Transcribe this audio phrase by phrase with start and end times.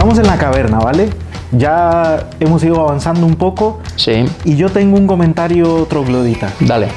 [0.00, 1.10] estamos en la caverna, ¿vale?
[1.52, 6.50] Ya hemos ido avanzando un poco Sí, y yo tengo un comentario troglodita.
[6.60, 6.88] dale.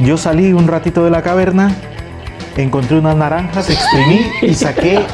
[0.00, 1.72] Yo salí un ratito de la caverna,
[2.56, 5.06] encontré unas naranjas, exprimí y saqué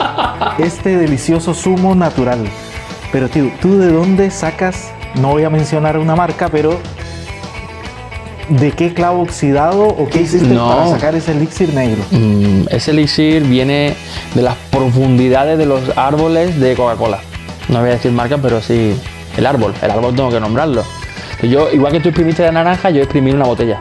[0.58, 2.38] este delicioso zumo natural.
[3.12, 4.90] Pero tío, ¿tú de dónde sacas?
[5.20, 6.78] No voy a mencionar una marca, pero
[8.48, 10.66] ¿de qué clavo oxidado o qué hiciste No.
[10.68, 12.02] para sacar ese elixir negro?
[12.10, 13.92] Mm, ese elixir viene
[14.34, 17.18] de las profundidades de los árboles de Coca-Cola.
[17.68, 18.98] No voy a decir marca, pero sí
[19.36, 19.74] el árbol.
[19.82, 20.84] El árbol tengo que nombrarlo.
[21.42, 23.80] Yo, igual que tú exprimiste la naranja, yo exprimí una botella.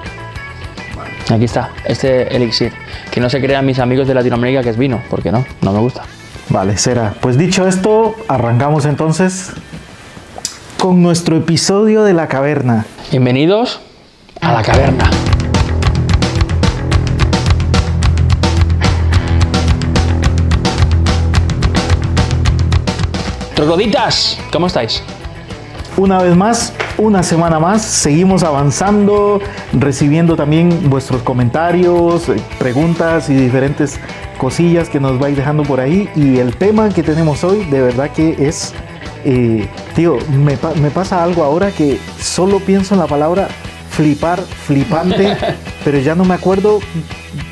[1.31, 2.73] Aquí está, este elixir.
[3.11, 5.79] Que no se crean mis amigos de Latinoamérica que es vino, porque no, no me
[5.79, 6.03] gusta.
[6.49, 7.13] Vale, será.
[7.21, 9.53] Pues dicho esto, arrancamos entonces
[10.77, 12.85] con nuestro episodio de la caverna.
[13.11, 13.79] Bienvenidos
[14.41, 15.09] a la caverna.
[23.55, 25.01] Trogloditas, ¿cómo estáis?
[25.95, 29.39] Una vez más, una semana más, seguimos avanzando,
[29.73, 33.99] recibiendo también vuestros comentarios, eh, preguntas y diferentes
[34.39, 36.09] cosillas que nos vais dejando por ahí.
[36.15, 38.73] Y el tema que tenemos hoy, de verdad que es,
[39.23, 43.47] eh, tío, me, pa- me pasa algo ahora que solo pienso en la palabra
[43.91, 45.37] flipar, flipante,
[45.85, 46.79] pero ya no me acuerdo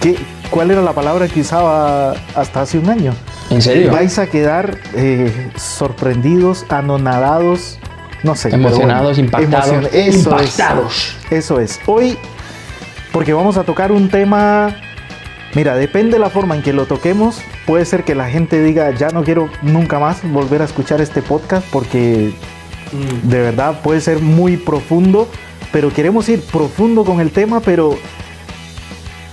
[0.01, 0.17] qué,
[0.49, 3.13] cuál era la palabra que usaba hasta hace un año.
[3.51, 3.91] ¿En serio?
[3.91, 7.77] Vais a quedar eh, sorprendidos, anonadados,
[8.23, 8.49] no sé.
[8.49, 9.69] Emocionados, impactados.
[9.69, 11.15] emocion- Eso Impactados.
[11.25, 11.31] es.
[11.31, 11.79] Eso es.
[11.85, 12.17] Hoy,
[13.11, 14.75] porque vamos a tocar un tema.
[15.53, 17.41] Mira, depende de la forma en que lo toquemos.
[17.65, 21.21] Puede ser que la gente diga, ya no quiero nunca más volver a escuchar este
[21.21, 22.33] podcast porque
[23.23, 25.27] de verdad puede ser muy profundo.
[25.73, 27.97] Pero queremos ir profundo con el tema, pero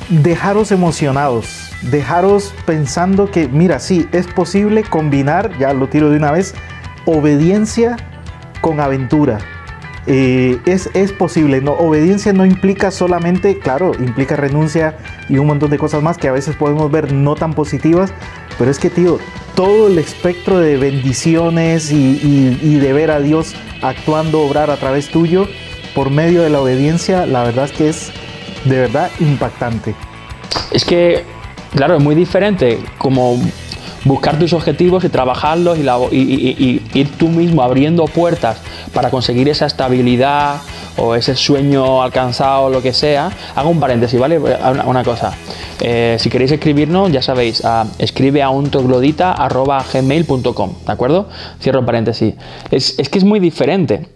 [0.09, 6.33] dejaros emocionados, dejaros pensando que, mira, sí, es posible combinar, ya lo tiro de una
[6.33, 6.55] vez,
[7.07, 7.97] obediencia
[8.61, 9.39] con aventura.
[10.11, 14.97] Eh, es, es posible, no, obediencia no implica solamente, claro, implica renuncia
[15.29, 18.13] y un montón de cosas más que a veces podemos ver no tan positivas,
[18.59, 19.19] pero es que, tío,
[19.55, 24.77] todo el espectro de bendiciones y, y- y de ver a Dios actuando, obrar a
[24.79, 25.47] través tuyo
[25.95, 28.11] por medio de la obediencia, la verdad es que es
[28.65, 29.95] de verdad impactante.
[30.73, 31.25] Es que,
[31.75, 33.39] claro, es muy diferente como
[34.05, 38.59] buscar tus objetivos y trabajarlos y, la- ir tú mismo abriendo puertas
[38.95, 40.57] para conseguir esa estabilidad
[40.97, 43.31] o ese sueño alcanzado, lo que sea.
[43.55, 44.39] Hago un paréntesis, ¿vale?
[44.39, 45.33] Una, cosa.
[45.81, 47.63] Eh, si queréis escribirnos, ya sabéis,
[47.99, 48.71] escribe a un
[50.87, 51.29] ¿de acuerdo?
[51.61, 52.35] Cierro paréntesis.
[52.71, 54.09] Es, es que es muy diferente.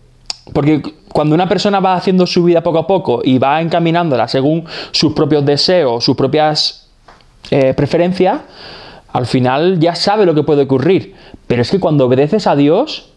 [0.53, 4.65] Porque cuando una persona va haciendo su vida poco a poco y va encaminándola según
[4.91, 6.82] sus propios deseos, sus propias
[7.51, 8.41] eh, preferencias,
[9.13, 11.15] al final ya sabe lo que puede ocurrir.
[11.47, 13.11] Pero es que cuando obedeces a Dios,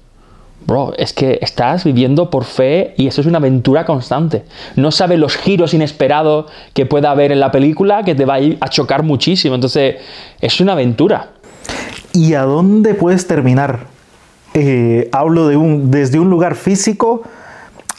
[0.66, 4.44] bro, es que estás viviendo por fe y eso es una aventura constante.
[4.76, 8.40] No sabes los giros inesperados que pueda haber en la película que te va a
[8.42, 9.56] ir a chocar muchísimo.
[9.56, 9.96] Entonces,
[10.42, 11.30] es una aventura.
[12.14, 13.88] ¿Y a dónde puedes terminar?
[14.54, 17.24] Eh, hablo de un, desde un lugar físico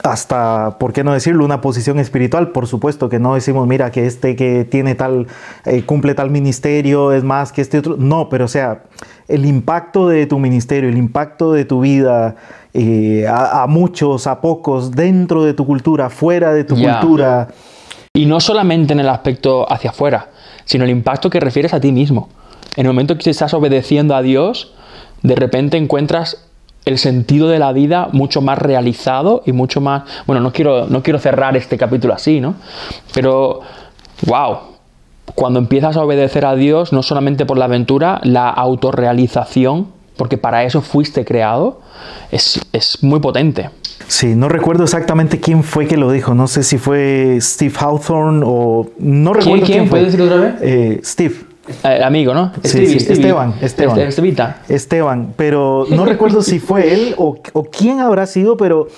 [0.06, 2.52] hasta, ¿por qué no decirlo?, una posición espiritual.
[2.52, 5.26] Por supuesto que no decimos, mira, que este que tiene tal,
[5.64, 7.96] eh, cumple tal ministerio es más que este otro.
[7.98, 8.82] No, pero o sea,
[9.28, 12.36] el impacto de tu ministerio, el impacto de tu vida
[12.72, 17.48] eh, a, a muchos, a pocos, dentro de tu cultura, fuera de tu cultura.
[18.14, 20.30] Y no solamente en el aspecto hacia afuera,
[20.64, 22.28] sino el impacto que refieres a ti mismo.
[22.76, 24.74] En el momento que estás obedeciendo a Dios,
[25.22, 26.45] de repente encuentras
[26.86, 30.04] el sentido de la vida mucho más realizado y mucho más...
[30.26, 32.54] Bueno, no quiero, no quiero cerrar este capítulo así, ¿no?
[33.12, 33.60] Pero,
[34.24, 34.58] wow,
[35.34, 40.62] cuando empiezas a obedecer a Dios, no solamente por la aventura, la autorrealización, porque para
[40.62, 41.80] eso fuiste creado,
[42.30, 43.68] es, es muy potente.
[44.06, 46.34] Sí, no recuerdo exactamente quién fue que lo dijo.
[46.34, 48.88] No sé si fue Steve Hawthorne o...
[48.98, 49.88] No recuerdo quién, quién?
[49.88, 49.98] fue.
[49.98, 50.54] ¿Puedes decirlo otra vez?
[50.62, 51.34] Eh, Steve.
[51.84, 52.52] Eh, amigo, ¿no?
[52.64, 53.20] Stevie, sí, Stevie.
[53.20, 53.96] Esteban, Esteban.
[53.98, 54.62] Este- Estevita.
[54.68, 58.88] Esteban, pero no recuerdo si fue él o, o quién habrá sido, pero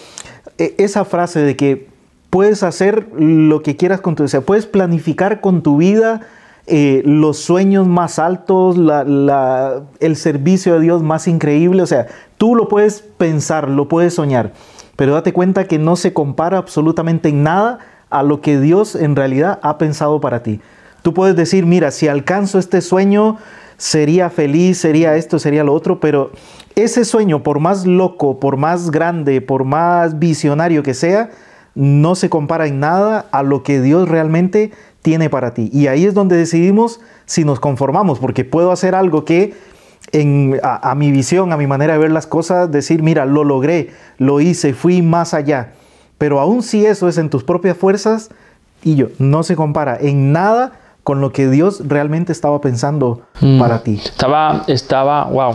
[0.59, 1.89] eh, esa frase de que
[2.31, 6.21] puedes hacer lo que quieras con tu, o sea, puedes planificar con tu vida
[6.67, 12.07] eh, los sueños más altos, la- la- el servicio de Dios más increíble, o sea,
[12.37, 14.53] tú lo puedes pensar, lo puedes soñar,
[14.97, 17.79] pero date cuenta que no se compara absolutamente en nada
[18.11, 20.61] a lo que Dios en realidad ha pensado para ti.
[21.09, 23.39] Tú puedes decir, mira, si alcanzo este sueño,
[23.79, 26.33] sería feliz, sería esto, sería lo otro, pero
[26.75, 31.31] ese sueño, por más loco, por más grande, por más visionario que sea,
[31.75, 34.71] no se compara en nada a lo que Dios realmente
[35.01, 35.71] tiene para ti.
[35.73, 39.55] Y ahí es donde decidimos si nos conformamos, porque puedo hacer algo que
[40.63, 43.93] a, a mi visión, a mi manera de ver las cosas, decir, mira, lo logré,
[44.19, 45.73] lo hice, fui más allá.
[46.19, 48.29] Pero aún si eso es en tus propias fuerzas,
[48.83, 50.73] y yo, no se compara en nada
[51.09, 53.59] con lo que Dios realmente estaba pensando Mm.
[53.59, 53.99] para ti.
[54.05, 55.55] Estaba, estaba, wow,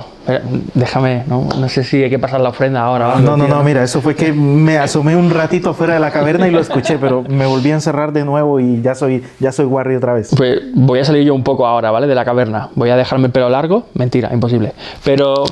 [0.73, 3.17] déjame, no, no sé si hay que pasar la ofrenda ahora.
[3.19, 6.47] No, no, no, mira, eso fue que me asomé un ratito fuera de la caverna
[6.47, 9.65] y lo escuché, pero me volví a encerrar de nuevo y ya soy, ya soy
[9.65, 10.31] Warry otra vez.
[10.35, 12.07] Pues voy a salir yo un poco ahora, ¿vale?
[12.07, 12.69] De la caverna.
[12.73, 13.85] Voy a dejarme el pelo largo.
[13.93, 14.73] Mentira, imposible.
[15.03, 15.43] Pero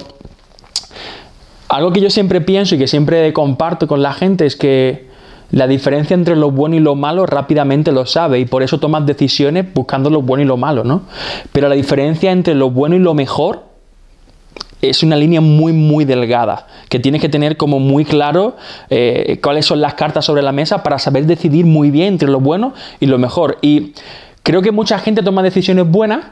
[1.69, 5.10] algo que yo siempre pienso y que siempre comparto con la gente es que
[5.51, 9.05] la diferencia entre lo bueno y lo malo rápidamente lo sabe y por eso tomas
[9.05, 11.03] decisiones buscando lo bueno y lo malo, ¿no?
[11.51, 13.71] Pero la diferencia entre lo bueno y lo mejor
[14.81, 18.55] es una línea muy, muy delgada, que tienes que tener como muy claro
[18.89, 22.39] eh, cuáles son las cartas sobre la mesa para saber decidir muy bien entre lo
[22.39, 23.57] bueno y lo mejor.
[23.61, 23.93] Y
[24.43, 26.25] creo que mucha gente toma decisiones buenas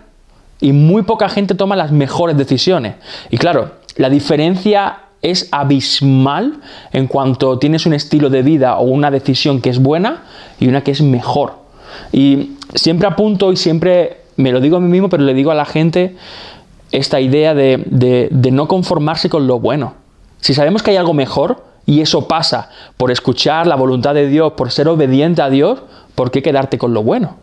[0.60, 2.96] y muy poca gente toma las mejores decisiones.
[3.30, 6.60] Y claro, la diferencia es abismal
[6.94, 10.24] en cuanto tienes un estilo de vida o una decisión que es buena
[10.60, 11.54] y una que es mejor.
[12.12, 15.56] Y siempre apunto y siempre me lo digo a mí mismo, pero le digo a
[15.56, 16.16] la gente
[16.92, 19.94] esta idea de, de- de no conformarse con lo bueno.
[20.40, 24.54] Si sabemos que hay algo mejor y eso pasa por escuchar la voluntad de Dios,
[24.54, 25.80] por ser obediente a Dios,
[26.16, 27.36] ¿por qué quedarte con lo bueno?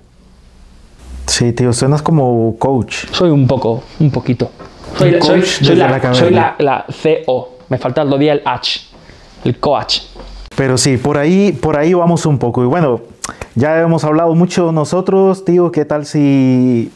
[1.26, 3.06] Sí, tío, suenas como coach.
[3.12, 4.50] Soy un poco, un poquito.
[4.96, 5.10] Soy,
[6.60, 7.55] la CO.
[7.68, 8.80] Me falta el día el H.
[9.44, 10.00] El coach.
[10.56, 12.62] Pero sí, por ahí, por ahí vamos un poco.
[12.62, 13.00] Y bueno,
[13.54, 15.70] ya hemos hablado mucho nosotros, tío.
[15.70, 16.90] ¿Qué tal si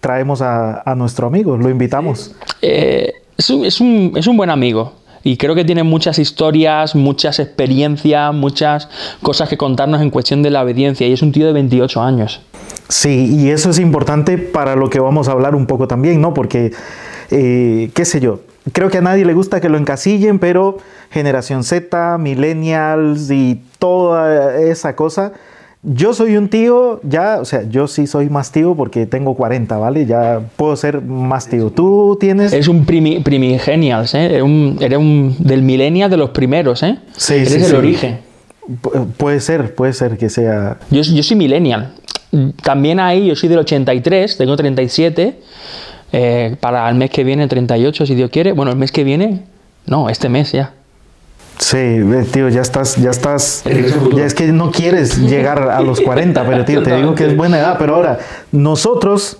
[0.00, 1.56] traemos a, a nuestro amigo?
[1.56, 2.34] Lo invitamos.
[2.62, 4.94] Eh, es, un, es un- es un buen amigo.
[5.22, 8.88] Y creo que tiene muchas historias, muchas experiencias, muchas
[9.22, 11.06] cosas que contarnos en cuestión de la obediencia.
[11.06, 12.40] Y es un tío de 28 años.
[12.88, 16.32] Sí, y eso es importante para lo que vamos a hablar un poco también, ¿no?
[16.32, 16.72] Porque,
[17.30, 18.40] eh, qué sé yo,
[18.72, 20.78] creo que a nadie le gusta que lo encasillen, pero
[21.10, 25.32] generación Z, millennials y toda esa cosa.
[25.82, 29.78] Yo soy un tío, ya, o sea, yo sí soy más tío porque tengo 40,
[29.78, 30.04] ¿vale?
[30.04, 31.70] Ya puedo ser más tío.
[31.70, 32.52] Tú tienes...
[32.52, 34.26] Es un primi, primigenials, ¿eh?
[34.26, 36.98] Eres un, eres un del millennial de los primeros, ¿eh?
[37.16, 37.74] Sí, Eres sí, el sí.
[37.74, 38.18] origen.
[38.82, 40.76] pu- puede ser, puede ser que sea...
[40.90, 41.94] Yo, yo soy millennial.
[42.62, 45.38] También ahí, yo soy del 83, tengo 37.
[46.12, 48.52] Eh, para el mes que viene, 38, si Dios quiere.
[48.52, 49.42] Bueno, el mes que viene,
[49.86, 50.72] no, este mes ya.
[51.58, 52.00] Sí,
[52.32, 53.64] tío, ya estás, ya estás,
[54.14, 57.36] ya es que no quieres llegar a los 40, pero tío, te digo que es
[57.36, 58.18] buena edad, pero ahora,
[58.50, 59.36] nosotros,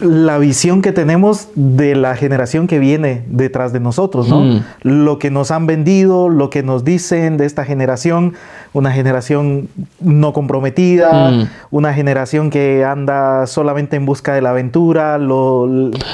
[0.00, 4.40] la visión que tenemos de la generación que viene detrás de nosotros, ¿no?
[4.40, 4.62] Mm.
[4.82, 8.34] Lo que nos han vendido, lo que nos dicen de esta generación,
[8.72, 9.68] una generación
[10.00, 11.48] no comprometida, Mm.
[11.70, 15.68] una generación que anda solamente en busca de la aventura, lo,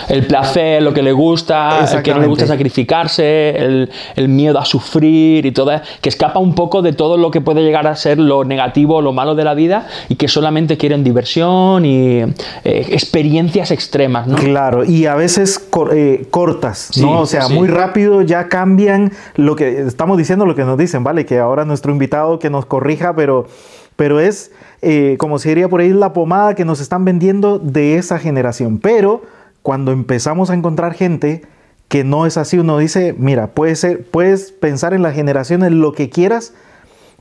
[0.09, 4.59] El placer, lo que le gusta, el que no le gusta sacrificarse, el, el miedo
[4.59, 7.97] a sufrir y todo, que escapa un poco de todo lo que puede llegar a
[7.97, 12.33] ser lo negativo, lo malo de la vida y que solamente quieren diversión y eh,
[12.65, 14.37] experiencias extremas, ¿no?
[14.37, 17.21] Claro, y a veces cor- eh, cortas, Sí, ¿no?
[17.21, 17.55] O sea, sí.
[17.55, 21.25] muy rápido ya cambian lo que estamos diciendo, lo que nos dicen, ¿vale?
[21.25, 23.47] Que ahora nuestro invitado que nos corrija, pero,
[23.95, 24.51] pero es,
[24.83, 28.79] eh, como se diría por ahí, la pomada que nos están vendiendo de esa generación.
[28.79, 29.23] Pero
[29.63, 31.43] cuando empezamos a encontrar gente
[31.89, 35.93] que no es así, uno dice, mira, puede ser, puedes pensar en las generaciones lo
[35.93, 36.53] que quieras,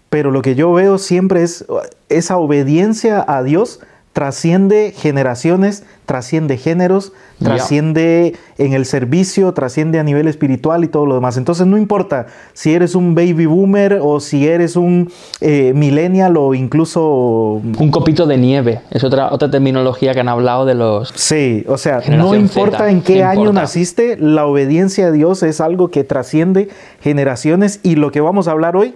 [0.09, 1.65] pero lo que yo veo siempre es
[2.09, 3.79] esa obediencia a Dios
[4.15, 11.15] trasciende generaciones, trasciende géneros, trasciende en el servicio, trasciende a nivel espiritual y todo lo
[11.15, 11.35] demás.
[11.35, 16.53] Entonces no importa si eres un baby boomer o si eres un eh, millennial o
[16.53, 17.61] incluso...
[17.77, 21.09] Un copito de nieve, es otra, otra terminología que han hablado de los...
[21.13, 23.63] Sí, o sea, no importa Z, en qué año importa.
[23.63, 26.69] naciste, la obediencia a Dios es algo que trasciende
[27.01, 28.95] generaciones y lo que vamos a hablar hoy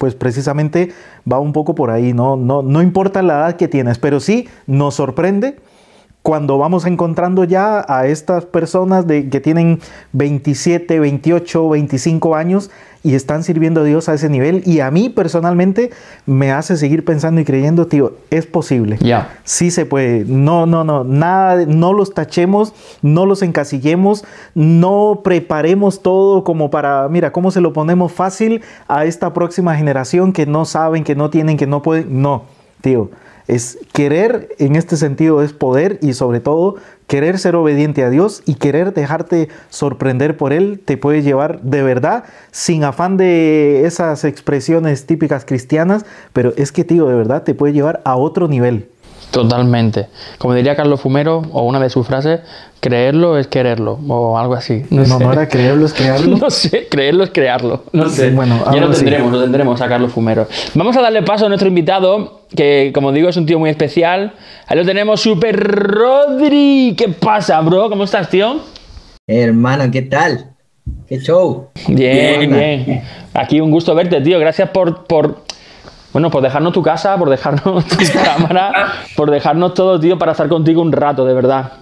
[0.00, 0.92] pues precisamente
[1.30, 2.34] va un poco por ahí, ¿no?
[2.34, 5.58] No, no importa la edad que tienes, pero sí nos sorprende
[6.22, 9.80] cuando vamos encontrando ya a estas personas de, que tienen
[10.12, 12.70] 27, 28, 25 años
[13.02, 14.62] y están sirviendo a Dios a ese nivel.
[14.66, 15.90] Y a mí personalmente
[16.26, 18.98] me hace seguir pensando y creyendo, tío, es posible.
[19.00, 19.38] Ya.
[19.44, 20.26] Sí se puede.
[20.26, 21.04] No, no, no.
[21.04, 24.24] Nada, no los tachemos, no los encasillemos,
[24.54, 30.34] no preparemos todo como para, mira, cómo se lo ponemos fácil a esta próxima generación
[30.34, 32.20] que no saben, que no tienen, que no pueden.
[32.20, 32.44] No,
[32.82, 33.08] tío.
[33.50, 36.76] Es querer, en este sentido, es poder y sobre todo
[37.08, 41.82] querer ser obediente a Dios y querer dejarte sorprender por Él te puede llevar de
[41.82, 47.54] verdad, sin afán de esas expresiones típicas cristianas, pero es que, tío, de verdad te
[47.54, 48.89] puede llevar a otro nivel.
[49.30, 50.06] Totalmente.
[50.38, 52.40] Como diría Carlos Fumero, o una de sus frases,
[52.80, 54.84] creerlo es quererlo, o algo así.
[54.90, 56.36] No, no, era creerlo es crearlo.
[56.40, 57.84] no sé, creerlo es crearlo.
[57.92, 58.30] No sé.
[58.30, 60.48] Bueno, ya lo tendremos, lo tendremos a Carlos Fumero.
[60.74, 64.32] Vamos a darle paso a nuestro invitado, que como digo es un tío muy especial.
[64.66, 66.94] Ahí lo tenemos, Super Rodri.
[66.96, 67.88] ¿Qué pasa, bro?
[67.88, 68.60] ¿Cómo estás, tío?
[69.26, 70.46] Hermano, ¿qué tal?
[71.06, 71.68] ¿Qué show?
[71.88, 73.02] Bien, bien.
[73.34, 74.38] Aquí un gusto verte, tío.
[74.40, 75.42] Gracias por, por,
[76.12, 80.48] bueno, por dejarnos tu casa, por dejarnos tu cámara, por dejarnos todo, tío, para estar
[80.48, 81.72] contigo un rato, de verdad.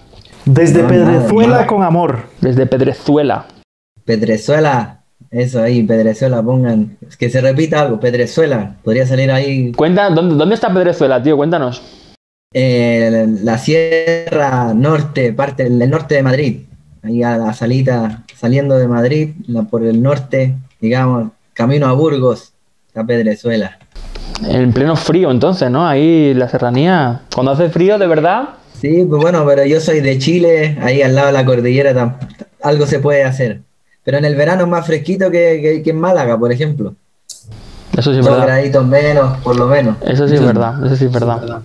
[0.45, 2.21] Desde No, Pedrezuela con amor.
[2.41, 3.47] Desde Pedrezuela.
[4.05, 6.97] Pedrezuela, eso ahí, Pedrezuela, pongan.
[7.07, 8.77] Es que se repita algo, Pedrezuela.
[8.83, 11.37] Podría salir ahí Cuenta, ¿dónde, dónde está Pedrezuela, tío?
[11.37, 11.83] Cuéntanos.
[12.55, 16.61] eh, la sierra norte, parte del norte de Madrid.
[17.03, 22.53] Ahí a la salita, saliendo de Madrid, la- por el norte, digamos, camino a Burgos,
[22.87, 23.79] está Pedrezuela.
[24.45, 25.87] En pleno frío, entonces, ¿no?
[25.87, 27.23] Ahí la serranía.
[27.35, 28.51] Cuando hace frío, de verdad.
[28.81, 32.19] Sí, pues bueno, pero yo soy de Chile, ahí al lado de la cordillera
[32.63, 33.61] algo se puede hacer.
[34.05, 36.95] Pero en el verano es más fresquito que, que- que en Málaga, por ejemplo.
[37.97, 38.47] Eso sí es Dos verdad.
[38.47, 39.97] graditos menos, por lo menos.
[40.03, 40.85] Eso sí es verdad.
[40.87, 41.61] Eso sí es verdad.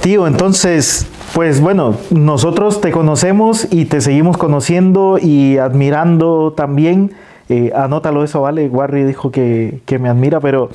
[0.00, 7.12] Tío, entonces, pues bueno, nosotros te conocemos y te seguimos conociendo y admirando también.
[7.48, 8.68] Eh, anótalo eso, ¿vale?
[8.68, 10.68] Warry dijo que, que me admira, pero,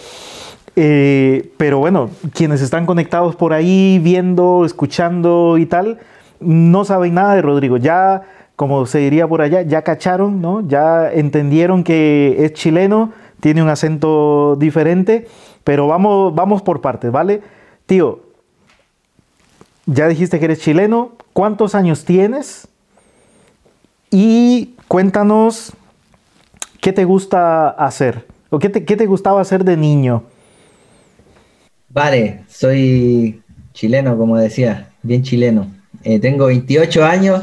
[0.76, 6.00] eh, pero bueno, quienes están conectados por ahí, viendo, escuchando y tal,
[6.40, 7.78] no saben nada de Rodrigo.
[7.78, 8.24] Ya,
[8.56, 10.68] como se diría por allá, ya cacharon, ¿no?
[10.68, 15.28] Ya entendieron que es chileno, tiene un acento diferente,
[15.64, 17.42] pero vamos, vamos por partes, ¿vale?
[17.86, 18.22] Tío,
[19.86, 21.12] ya dijiste que eres chileno.
[21.34, 22.68] ¿Cuántos años tienes?
[24.10, 25.74] Y cuéntanos
[26.82, 28.28] qué te gusta hacer.
[28.50, 30.24] ¿O qué te, qué te gustaba hacer de niño?
[31.94, 33.42] Vale, soy
[33.74, 35.68] chileno, como decía, bien chileno.
[36.04, 37.42] Eh, tengo 28 años.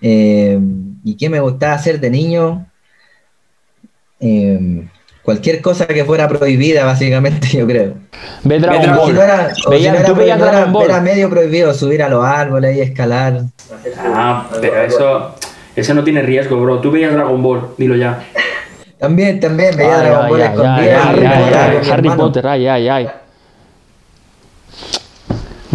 [0.00, 0.58] eh,
[1.04, 2.66] ¿Y qué me gustaba hacer de niño?
[4.18, 4.88] Eh,
[5.22, 7.94] cualquier cosa que fuera prohibida, básicamente, yo creo.
[8.44, 9.14] Ve Dragon O si Ball.
[9.14, 10.84] no era, o Veía- si no era ¿Tú veías prohibido, era- Dragon Ball?
[10.90, 13.42] era medio prohibido subir a los árboles y escalar.
[13.98, 15.34] Ah, pero eso,
[15.76, 16.80] eso no tiene riesgo, bro.
[16.80, 18.24] Tú veías Dragon Ball, dilo ya.
[18.98, 20.72] También, también veía Ay, Dragon ay, Ball ay, escondido.
[20.74, 22.08] ay, y ay, veía ay, con mi Harry.
[22.18, 23.08] Potter, ay, ay, ay.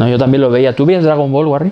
[0.02, 0.76] No, yo también lo veía.
[0.76, 1.72] ¿Tú veías Dragon Ball, Warry?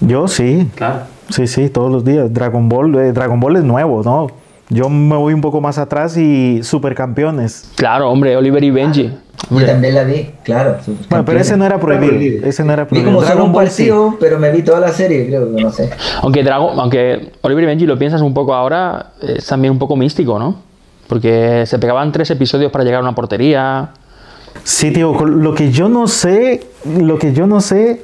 [0.00, 1.00] Yo sí, Claro.
[1.30, 2.32] sí, sí, todos los días.
[2.32, 4.26] Dragon Ball, eh, Dragon Ball es nuevo, ¿no?
[4.68, 7.70] Yo me voy un poco más atrás y supercampeones.
[7.76, 9.12] Claro, hombre, Oliver y Benji.
[9.50, 10.76] Yo también la vi, claro.
[11.08, 12.44] Bueno, pero ese no era prohibido.
[12.46, 13.12] Ese no era Vi prohibido.
[13.12, 13.88] como solo Dragon un Ball sí.
[14.18, 15.90] pero me vi toda la serie, creo que no sé.
[16.22, 19.94] Aunque, Dragon, aunque Oliver y Benji lo piensas un poco ahora, es también un poco
[19.94, 20.56] místico, ¿no?
[21.06, 23.90] Porque se pegaban tres episodios para llegar a una portería.
[24.64, 28.02] Sí, tío, lo que yo no sé, lo que yo no sé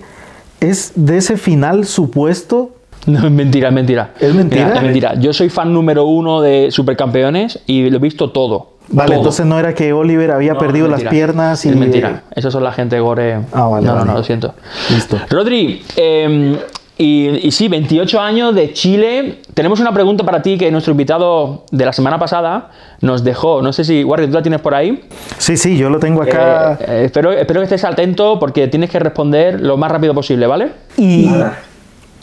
[0.61, 2.71] es de ese final supuesto.
[3.06, 4.12] No, es mentira, es mentira.
[4.21, 4.64] ¿Es mentira?
[4.66, 5.14] Mira, es mentira.
[5.14, 8.73] Yo soy fan número uno de Supercampeones y lo he visto todo.
[8.88, 9.16] Vale, Todo.
[9.18, 11.71] entonces no era que Oliver había No, perdido las piernas y.
[11.71, 12.25] Es mentira.
[12.35, 13.40] Esos son la gente gore.
[13.52, 14.11] Ah, vale, No, no, vale.
[14.12, 14.54] no, lo siento.
[14.90, 15.18] Listo.
[15.30, 16.59] Rodri, eh,
[17.02, 19.40] y, y sí, 28 años de Chile.
[19.54, 23.61] Tenemos una pregunta para ti que nuestro invitado de la semana pasada nos dejó.
[23.61, 25.02] No sé si, Warri, tú la tienes por ahí.
[25.38, 26.75] Sí, sí, yo lo tengo acá.
[26.75, 30.47] Eh, eh, espero, espero que estés atento porque tienes que responder lo más rápido posible,
[30.47, 30.73] ¿vale?
[30.97, 31.26] y.
[31.26, 31.59] Nada.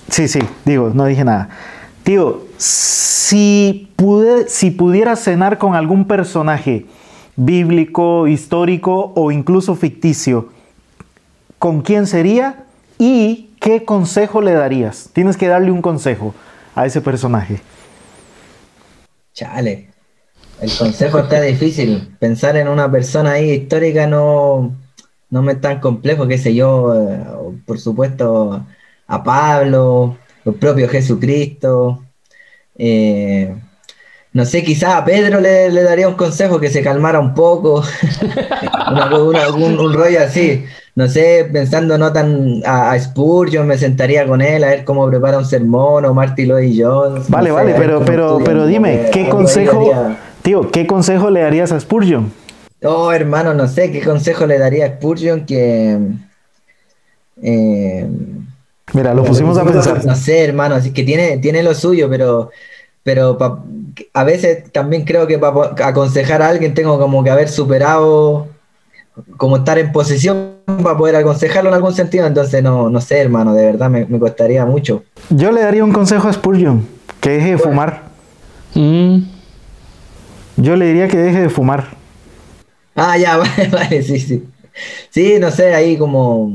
[0.09, 1.49] Sí, sí, digo, no dije nada.
[2.03, 6.85] Tío, si, pude, si pudieras cenar con algún personaje
[7.35, 10.49] bíblico, histórico o incluso ficticio,
[11.59, 12.63] ¿con quién sería
[12.97, 15.09] y qué consejo le darías?
[15.13, 16.35] Tienes que darle un consejo
[16.75, 17.61] a ese personaje.
[19.33, 19.89] Chale.
[20.59, 22.15] El consejo está difícil.
[22.19, 24.77] Pensar en una persona ahí histórica no,
[25.29, 26.93] no me es tan complejo, qué sé yo.
[26.95, 27.25] eh,
[27.65, 28.67] Por supuesto,
[29.07, 32.05] a Pablo, el propio Jesucristo.
[32.77, 33.55] eh,
[34.33, 37.83] no sé, quizás a Pedro le, daría un consejo que se calmara un poco.
[39.55, 40.65] Un, un rollo así.
[40.95, 45.07] No sé, pensando no tan a, a Spurgeon, me sentaría con él a ver cómo
[45.09, 47.29] prepara un sermón o Marty Lloyd Jones.
[47.29, 50.03] Vale, no vale, pero, pero, pero dime, porque ¿qué consejo,
[50.41, 52.31] tío, qué consejo le darías a Spurgeon?
[52.83, 55.97] Oh, hermano, no sé qué consejo le daría a Spurgeon que.
[57.41, 58.07] eh,
[58.93, 60.03] Mira, lo pusimos a pensar.
[60.05, 62.49] no sé, hermano, así que tiene, tiene lo suyo, pero,
[63.03, 63.63] pero pa-
[64.13, 68.47] a veces también creo que para aconsejar a alguien tengo como que haber superado,
[69.37, 73.53] como estar en posición para poder aconsejarlo en algún sentido, entonces no, no sé, hermano,
[73.53, 75.03] de verdad me, me costaría mucho.
[75.29, 76.85] Yo le daría un consejo a Spurgeon,
[77.19, 78.03] que deje de fumar.
[78.75, 79.19] Mm,
[80.57, 81.87] Yo le diría que deje de fumar.
[82.95, 84.43] Ah, ya, vale, vale, sí, sí.
[85.09, 86.51] Sí, no sé, ahí como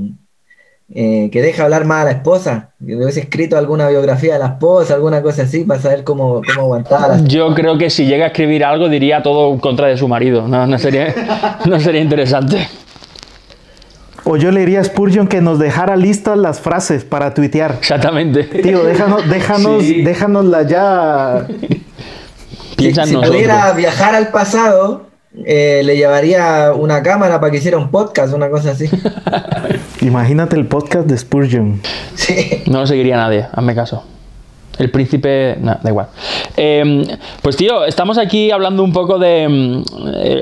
[0.93, 2.71] eh, que deja hablar más a la esposa.
[2.85, 6.63] Que hubiese escrito alguna biografía de la esposa, alguna cosa así, para saber cómo, cómo
[6.63, 7.19] aguantaba.
[7.25, 10.47] Yo creo que si llega a escribir algo diría todo en contra de su marido.
[10.47, 11.15] No, no, sería,
[11.67, 12.69] no sería interesante.
[14.25, 17.77] O yo le diría a Spurgeon que nos dejara listas las frases para tuitear.
[17.79, 18.45] Exactamente.
[18.45, 21.47] Tío, déjanos, déjanos, déjanosla ya.
[22.77, 25.07] Piensa si, pudiera viajar al pasado,
[25.45, 28.89] eh, le llevaría una cámara para que hiciera un podcast, una cosa así.
[30.01, 31.81] Imagínate el podcast de Spurgeon.
[32.15, 32.63] Sí.
[32.67, 34.05] No lo seguiría nadie, hazme caso.
[34.79, 36.09] El príncipe, no, da igual.
[36.57, 37.05] Em,
[37.43, 39.85] pues tío, estamos aquí hablando un poco de em,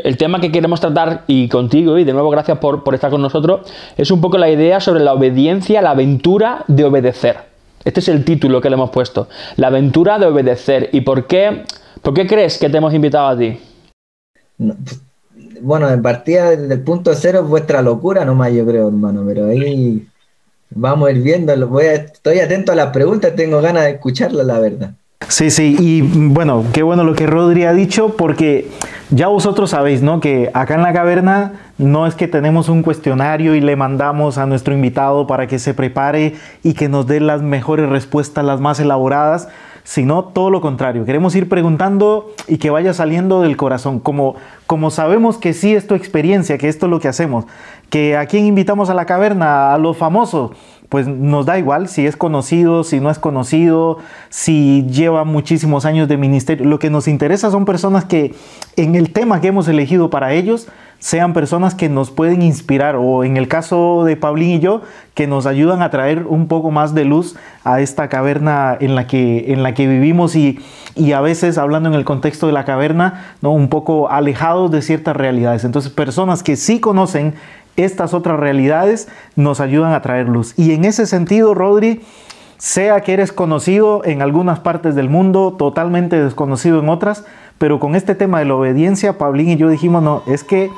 [0.05, 3.21] el tema que queremos tratar y contigo, y de nuevo gracias por, por, estar con
[3.21, 3.61] nosotros,
[3.97, 7.37] es un poco la idea sobre la obediencia, la aventura de obedecer.
[7.85, 10.91] Este es el título que le hemos puesto, la aventura de obedecer.
[10.93, 11.65] ¿Y por qué,
[12.01, 13.59] por qué crees que te hemos invitado a ti?
[14.85, 15.01] Pues,
[15.61, 19.47] bueno, en partida desde el punto cero es vuestra locura nomás, yo creo, hermano, pero
[19.47, 20.07] ahí
[20.75, 24.93] Vamos a ir viendo, estoy atento a las preguntas, tengo ganas de escucharlas, la verdad.
[25.29, 28.69] Sí, sí, y bueno, qué bueno lo que Rodri ha dicho, porque
[29.11, 30.21] ya vosotros sabéis, ¿no?
[30.21, 34.47] Que acá en la caverna no es que tenemos un cuestionario y le mandamos a
[34.47, 38.81] nuestro invitado para que se prepare y que nos dé las mejores respuestas, las más
[38.81, 39.49] elaboradas,
[39.85, 41.05] sino todo lo contrario.
[41.05, 44.37] Queremos ir preguntando y que vaya saliendo del corazón, como,
[44.67, 47.47] como sabemos que sí es tu experiencia, que esto es lo que hacemos,
[47.91, 50.53] que a quién invitamos a la caverna, a los famosos,
[50.89, 53.99] pues nos da igual si es conocido, si no es conocido,
[54.29, 56.67] si lleva muchísimos años de ministerio.
[56.67, 58.35] Lo que nos interesa son personas que
[58.77, 60.69] en el tema que hemos elegido para ellos
[61.03, 64.83] sean personas que nos pueden inspirar o en el caso de Paulín y yo,
[65.15, 69.09] que nos ayudan a traer un poco más de luz a esta caverna en la
[69.09, 70.61] que, en la que vivimos y,
[70.95, 73.51] y a veces hablando en el contexto de la caverna, ¿no?
[73.51, 75.65] un poco alejados de ciertas realidades.
[75.65, 77.35] Entonces personas que sí conocen
[77.77, 80.55] estas otras realidades nos ayudan a traer luz.
[80.57, 82.01] Y en ese sentido, Rodri,
[82.59, 87.25] sea que eres conocido en algunas partes del mundo, totalmente desconocido en otras,
[87.59, 90.71] pero con este tema de la obediencia, Pablín y yo dijimos, no, es que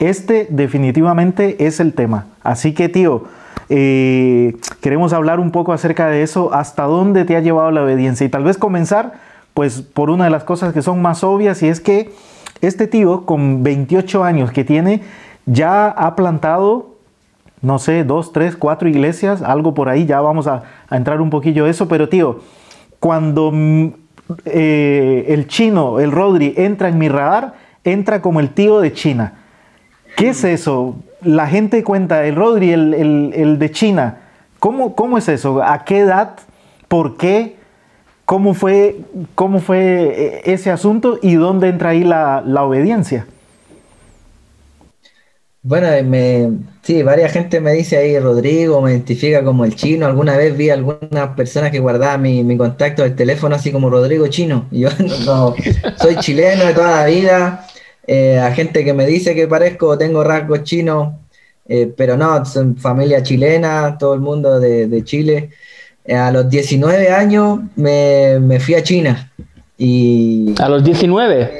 [0.00, 2.26] este definitivamente es el tema.
[2.42, 3.24] Así que, tío,
[3.68, 8.26] eh, queremos hablar un poco acerca de eso, hasta dónde te ha llevado la obediencia
[8.26, 9.14] y tal vez comenzar,
[9.54, 12.12] pues, por una de las cosas que son más obvias y es que
[12.60, 15.02] este tío, con 28 años que tiene,
[15.46, 16.96] ya ha plantado,
[17.62, 21.66] no sé, dos, tres, cuatro iglesias, algo por ahí, ya vamos a, entrar un poquillo
[21.66, 22.40] eso, pero tío,
[22.98, 23.52] cuando
[24.44, 29.34] eh, el chino, el Rodri, entra en mi radar, entra como el tío de China.
[30.16, 30.96] ¿Qué es eso?
[31.22, 34.18] La gente cuenta, el Rodri, el, de China,
[34.58, 35.62] ¿cómo, ¿cómo, es eso?
[35.62, 36.36] ¿A qué edad?
[36.88, 37.56] ¿Por qué?
[38.24, 39.00] ¿Cómo fue,
[39.34, 43.26] cómo fue eh, ese asunto y dónde entra ahí la, obediencia?
[45.62, 46.50] Bueno, me,
[46.82, 50.06] sí, varias gente me dice ahí, Rodrigo, me identifica como el chino.
[50.06, 54.26] Alguna vez vi algunas personas que guardaban mi, mi contacto del teléfono así como Rodrigo
[54.28, 54.66] Chino.
[54.72, 54.88] Yo
[55.26, 55.54] no,
[55.98, 57.66] soy chileno de toda la vida.
[58.06, 61.14] Eh, a gente que me dice que parezco, tengo rasgos chinos,
[61.68, 65.50] eh, pero no, son familia chilena, todo el mundo de, Chile.
[66.04, 69.32] Eh, a los 19 años me, fui a China.
[69.82, 71.50] Y, ¿A los 19?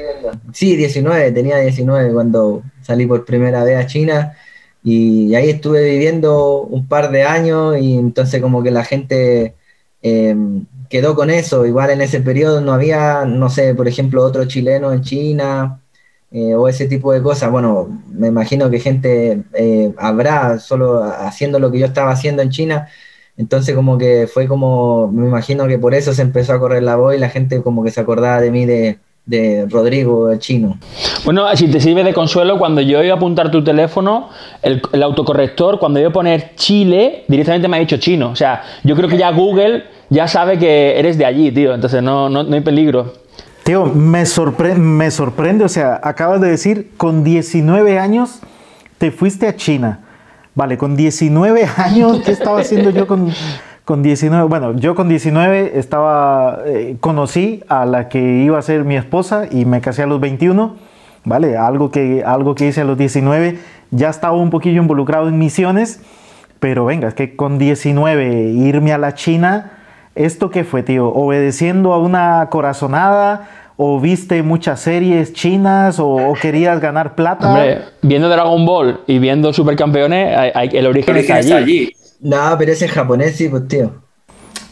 [0.53, 4.37] Sí, 19, tenía 19 cuando salí por primera vez a China
[4.83, 9.55] y ahí estuve viviendo un par de años y entonces como que la gente
[10.91, 11.65] quedó con eso.
[11.65, 15.81] Igual en ese periodo no había, no sé, por ejemplo, otro chileno en China
[16.29, 17.49] eh, o ese tipo de cosas.
[17.49, 22.49] Bueno, me imagino que gente eh, habrá solo haciendo lo que yo estaba haciendo en
[22.51, 22.87] China.
[23.37, 26.95] Entonces como que fue como, me imagino que por eso se empezó a correr la
[26.95, 30.77] voz y la gente como que se acordaba de mí de, de Rodrigo el chino.
[31.23, 34.29] Bueno, si te sirve de consuelo, cuando yo iba a apuntar tu teléfono,
[34.61, 38.31] el, el, autocorrector, cuando iba a poner Chile, directamente me ha dicho chino.
[38.31, 41.73] O sea, yo creo que ya Google ya sabe que eres de allí, tío.
[41.73, 43.13] Entonces no, no, no hay peligro.
[43.63, 44.23] Tío, me,
[44.77, 48.39] me sorprende, o sea, acabas de decir, con 19 años
[48.97, 49.99] te fuiste a China.
[50.53, 53.29] Vale, con 19 años, ¿qué estaba haciendo yo con,
[53.85, 54.47] con 19?
[54.47, 59.45] Bueno, yo con 19 estaba, eh, conocí a la que iba a ser mi esposa
[59.49, 60.75] y me casé a los 21,
[61.23, 61.57] ¿vale?
[61.57, 63.59] Algo que, algo que hice a los 19,
[63.91, 66.01] ya estaba un poquillo involucrado en misiones,
[66.59, 69.71] pero venga, es que con 19 irme a la China
[70.15, 71.07] ¿Esto qué fue, tío?
[71.07, 73.47] ¿Obedeciendo a una corazonada?
[73.83, 75.97] ¿O viste muchas series chinas?
[75.97, 77.49] ¿O, querías ganar plata?
[77.49, 81.91] Hombre, viendo Dragon Ball y viendo Supercampeones, el origen, está, allí.
[82.19, 83.91] No, pero ese es japonés, sí, pues, tío.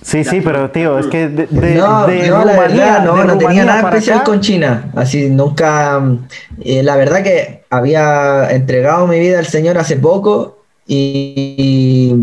[0.03, 3.89] Sí, sí, pero tío, es que de, no, no, la verdad, no, no tenía nada
[3.89, 4.91] especial con China.
[4.95, 5.99] Así, nunca.
[6.63, 12.15] Eh, la verdad que había entregado mi vida al Señor hace poco y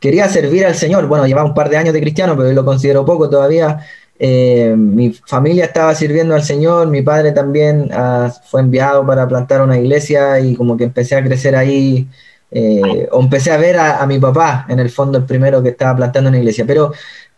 [0.00, 1.08] quería servir al Señor.
[1.08, 3.80] Bueno, llevaba un par de años de cristiano, pero lo considero poco todavía.
[4.18, 9.60] Eh, mi familia estaba sirviendo al Señor, mi padre también ah, fue enviado para plantar
[9.60, 12.08] una iglesia y como que empecé a crecer ahí,
[12.50, 15.96] eh, o empecé a ver a, mi papá, en el fondo el primero que estaba
[15.96, 16.64] plantando una iglesia.
[16.66, 16.92] Pero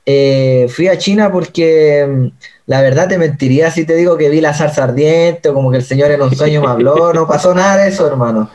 [0.07, 2.27] eh, fui a China porque mm,
[2.67, 5.79] la verdad te mentiría si te digo que vi la salsa ardiente o como que
[5.79, 8.51] el Señor en un sueño me habló, no pasó nada de eso, hermano.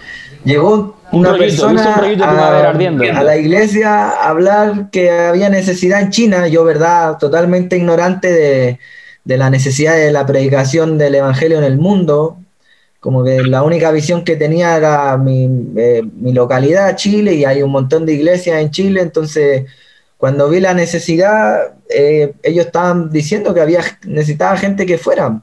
[0.46, 7.18] Llegó una persona a, la iglesia a hablar que había necesidad en China, yo verdad,
[7.18, 8.80] totalmente ignorante
[9.24, 12.38] de, la necesidad de la predicación del Evangelio en el mundo,
[13.00, 17.62] como que la única visión que tenía era mi, eh, mi, localidad, Chile, y hay
[17.62, 19.66] un montón de iglesias en Chile, entonces
[20.18, 25.42] cuando vi la necesidad, eh, ellos estaban diciendo que había necesitaba gente que fuera.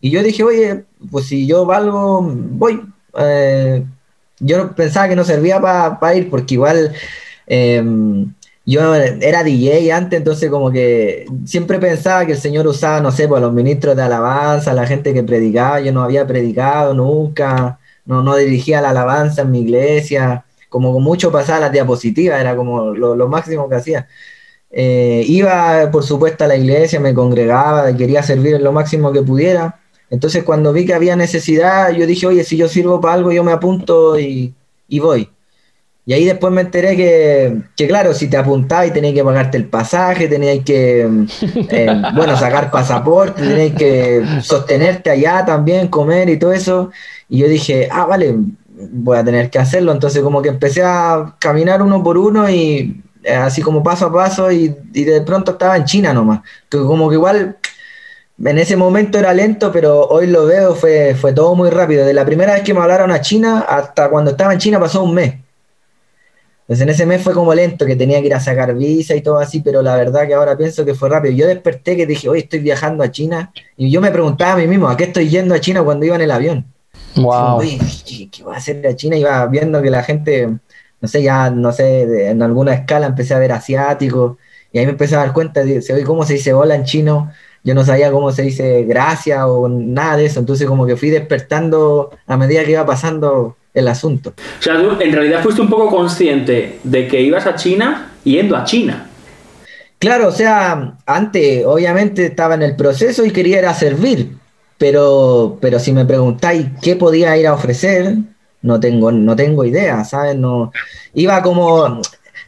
[0.00, 2.82] Y yo dije, oye, pues si yo valgo, voy.
[3.18, 3.84] Eh,
[4.40, 6.92] yo pensaba que no servía para ir porque igual
[7.46, 8.32] em,
[8.66, 13.28] yo era DJ antes, entonces como que siempre pensaba que el Señor usaba, no sé,
[13.28, 18.22] pues, los ministros de alabanza, la gente que predicaba, yo no había predicado nunca, no,
[18.22, 22.90] no dirigía la alabanza en mi iglesia, como con mucho pasaba las diapositivas, era como
[22.94, 24.08] lo, máximo que hacía.
[24.70, 29.80] Eh, iba, por supuesto, a la iglesia, me congregaba, quería servir lo máximo que pudiera,
[30.10, 33.42] entonces cuando vi que había necesidad, yo dije, oye, si yo sirvo para algo, yo
[33.42, 34.54] me apunto y,
[35.00, 35.28] voy.
[36.08, 39.56] Y ahí después me enteré que, que claro, si te apuntabas y tenías que pagarte
[39.56, 41.00] el pasaje, tenías que,
[41.70, 46.90] eh, bueno, sacar pasaporte, tenías que sostenerte allá también, comer y todo eso.
[47.28, 48.36] Y yo dije, ah, vale,
[48.92, 49.90] voy a tener que hacerlo.
[49.90, 54.12] Entonces como que empecé a caminar uno por uno y eh, así como paso a
[54.12, 56.42] paso y, y de pronto estaba en China nomás.
[56.68, 57.56] Que como que igual
[58.44, 62.04] en ese momento era lento, pero hoy lo veo, fue, fue todo muy rápido.
[62.04, 65.02] De la primera vez que me hablaron a China hasta cuando estaba en China pasó
[65.02, 65.34] un mes.
[66.68, 69.20] Entonces en ese mes fue como lento, que tenía que ir a sacar visa y
[69.20, 71.32] todo así, pero la verdad que ahora pienso que fue rápido.
[71.32, 74.66] Yo desperté que dije, hoy estoy viajando a China, y yo me preguntaba a mí
[74.66, 76.66] mismo, ¿a qué estoy yendo a China cuando iba en el avión?
[77.14, 77.60] Wow.
[77.60, 79.16] ¿qué, ¿qué, voy a hacer a China?
[79.16, 80.48] Iba viendo que la gente,
[81.00, 84.36] no sé, ya, no sé, en alguna escala empecé a ver asiáticos,
[84.72, 87.30] y ahí me empecé a dar cuenta, de, ¿cómo se dice hola en chino?
[87.66, 91.10] Yo no sabía cómo se dice gracias o nada de eso, entonces como que fui
[91.10, 94.34] despertando a medida que iba pasando el asunto.
[94.60, 98.56] O sea, tú en realidad fuiste un poco consciente de que ibas a China yendo
[98.56, 99.10] a China.
[99.98, 104.36] Claro, o sea, antes obviamente estaba en el proceso y quería ir a servir,
[104.78, 108.14] pero, pero si me preguntáis qué podía ir a ofrecer,
[108.62, 110.36] no tengo, no tengo idea, ¿sabes?
[110.36, 110.70] No,
[111.14, 112.00] iba como,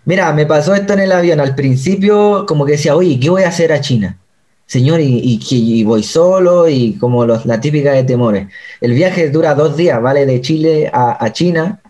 [0.04, 3.42] mira, me pasó esto en el avión, al principio como que decía, oye, ¿qué voy
[3.42, 4.16] a hacer a China?
[4.68, 8.48] Señor, y, y, voy solo y como los, la típica de temores.
[8.81, 10.26] El viaje dura dos días, ¿vale?
[10.26, 11.81] De Chile a, China.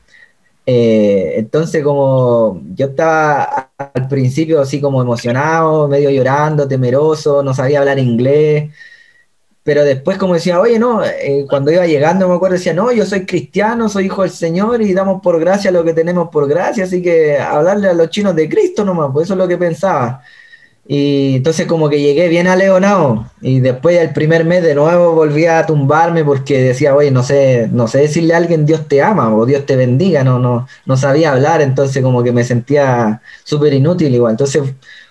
[0.67, 7.81] Eh, entonces como yo estaba al principio así como emocionado, medio llorando, temeroso, no sabía
[7.81, 8.71] hablar inglés,
[9.63, 13.07] pero después como decía, oye, no, eh, cuando iba llegando me acuerdo, decía, no, yo
[13.07, 16.85] soy cristiano, soy hijo del Señor y damos por gracia lo que tenemos por gracia,
[16.85, 20.23] así que hablarle a los chinos de Cristo nomás, pues eso es lo que pensaba.
[20.91, 25.45] Y entonces como que llegué bien aleonado y después del primer mes de nuevo volví
[25.45, 29.37] a tumbarme porque decía, oye, no sé, no sé decirle a alguien Dios te ama
[29.37, 33.75] o Dios te bendiga, no, no, no sabía hablar, entonces como que me sentía súper
[33.75, 34.33] inútil igual.
[34.33, 34.63] Entonces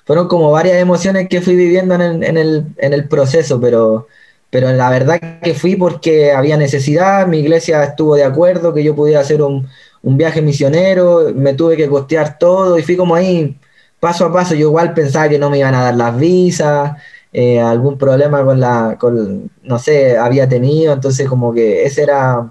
[0.03, 4.07] fueron como varias emociones que fui viviendo en el, en el, proceso, pero,
[4.49, 8.95] pero la verdad que fui porque había necesidad, mi iglesia estuvo de acuerdo que yo
[8.95, 9.67] pudiera hacer un,
[10.01, 13.55] un viaje misionero, me tuve que costear todo y fui como ahí
[13.99, 16.93] paso a paso, yo igual pensaba que no me iban a dar las visas,
[17.33, 22.47] eh, algún problema con la, con, no sé, había tenido, entonces como que ese era,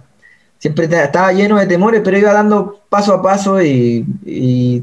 [0.59, 4.05] siempre estaba lleno de temores, pero iba dando paso a paso y,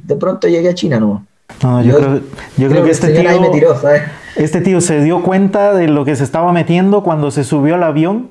[0.03, 1.25] de pronto llegué a China, ¿no?
[1.83, 1.97] yo,
[2.69, 3.75] creo, que, este, tío,
[4.35, 7.83] este tío se dio cuenta de lo que se estaba metiendo cuando se subió al
[7.83, 8.29] avión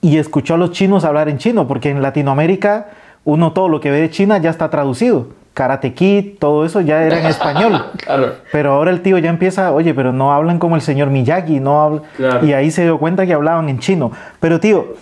[0.00, 2.88] y escuchó a los chinos hablar en chino, porque en Latinoamérica
[3.24, 5.28] uno todo lo que ve de China ya está traducido.
[5.54, 7.86] Karate Kid, todo eso ya era en español.
[8.52, 11.80] Pero ahora el tío ya empieza, oye, pero no hablan como el señor Miyagi, no
[11.80, 12.02] hablan.
[12.46, 14.10] Y ahí se dio cuenta que hablaban en chino.
[14.40, 14.94] Pero tío,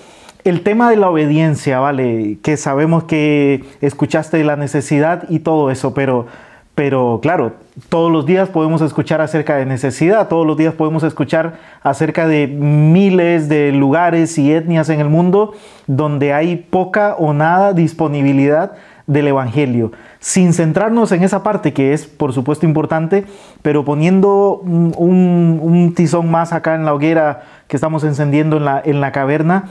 [0.44, 2.38] el tema de la obediencia, ¿vale?
[2.42, 6.26] Que sabemos que escuchaste la necesidad y todo eso, pero,
[6.74, 7.52] pero claro,
[7.88, 12.46] todos los días podemos escuchar acerca de necesidad, todos los días podemos escuchar acerca de
[12.46, 15.54] miles de lugares y etnias en el mundo
[15.86, 18.72] donde hay poca o nada disponibilidad
[19.06, 23.24] del Evangelio, sin centrarnos en esa parte que es por supuesto importante,
[23.62, 29.00] pero poniendo un, tizón más acá en la hoguera que estamos encendiendo en la, en
[29.00, 29.64] la caverna,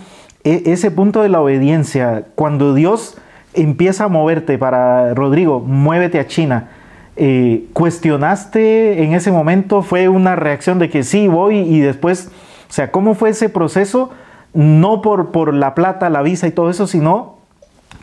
[0.44, 3.17] e, ese punto de la obediencia, cuando Dios
[3.54, 6.70] empieza a moverte para, Rodrigo, muévete a China,
[7.15, 9.82] eh, ¿cuestionaste en ese momento?
[9.82, 12.32] ¿Fue una reacción de que sí, voy y después,
[12.70, 14.12] o sea, ¿cómo fue ese proceso?
[14.54, 17.38] No por, por la plata, la visa y todo eso, sino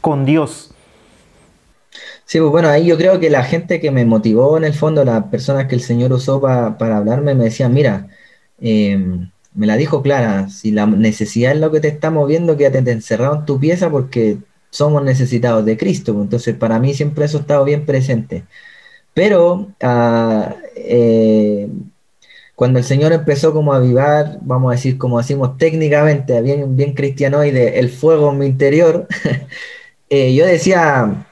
[0.00, 0.74] con Dios.
[2.28, 5.02] Sí, pues bueno, ahí yo creo que la gente que me motivó en el fondo,
[5.02, 8.08] las personas que el Señor usó para hablarme, me decían, mira,
[8.60, 12.90] em, me la dijo clara, si la necesidad es lo que te está moviendo, quédate
[12.90, 14.38] encerrado en tu pieza porque
[14.70, 16.12] somos necesitados de Cristo.
[16.20, 18.44] Entonces, para mí siempre eso ha estado bien presente.
[19.14, 21.68] Pero ah, eh,
[22.54, 26.94] cuando el Señor empezó como a avivar, vamos a decir, como decimos técnicamente, bien, bien
[26.94, 29.06] cristianoide, el fuego en mi interior,
[30.10, 31.27] eh, yo decía,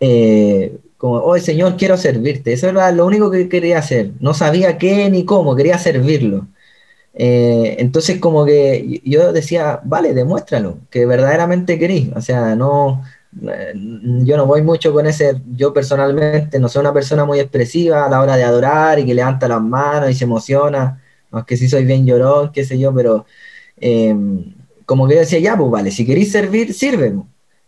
[0.00, 2.52] eh, como, oh Señor, quiero servirte.
[2.52, 4.12] Eso era lo único que quería hacer.
[4.20, 6.48] No sabía qué ni cómo, quería servirlo.
[7.14, 12.10] Eh, entonces como que yo decía, vale, demuéstralo, que verdaderamente querís.
[12.16, 13.02] O sea, no,
[13.42, 13.72] eh,
[14.24, 18.10] yo no voy mucho con ese, yo personalmente no soy una persona muy expresiva a
[18.10, 21.84] la hora de adorar y que levanta las manos y se emociona, aunque sí soy
[21.84, 23.26] bien llorón, qué sé yo, pero
[24.86, 27.14] como que yo decía, ya, pues vale, si queréis servir, sirve.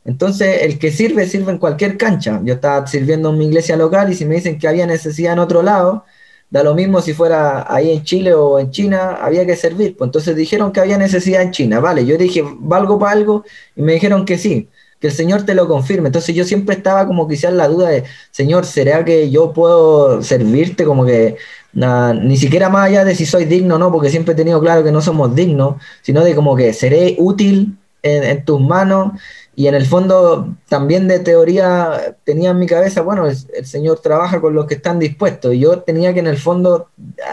[0.05, 2.41] Entonces, el que sirve, sirve en cualquier cancha.
[2.45, 5.39] Yo estaba sirviendo en mi iglesia local y si me dicen que había necesidad en
[5.39, 6.05] otro lado,
[6.51, 9.97] da lo mismo si fuera ahí en Chile o en China, había que servir.
[9.97, 11.81] Pues entonces dijeron que había necesidad en China.
[11.81, 13.45] Vale, yo dije, ¿valgo para algo?
[13.77, 14.69] Y me dijeron que sí,
[15.01, 16.09] que el Señor te lo confirme.
[16.09, 20.85] Entonces yo siempre estaba como quizás la duda de, Señor, ¿será que yo puedo servirte?
[20.85, 21.37] Como que
[21.73, 24.85] ni siquiera más allá de si soy digno o no, porque siempre he tenido claro
[24.85, 29.13] que no somos dignos, sino de como que seré útil en tus manos
[29.55, 34.41] y en el fondo también de teoría tenía en mi cabeza, bueno, el, Señor trabaja
[34.41, 35.55] con los que están dispuestos.
[35.55, 36.89] Y yo tenía que en el fondo,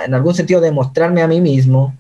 [0.06, 1.96] en algún sentido, demostrarme a mí mismo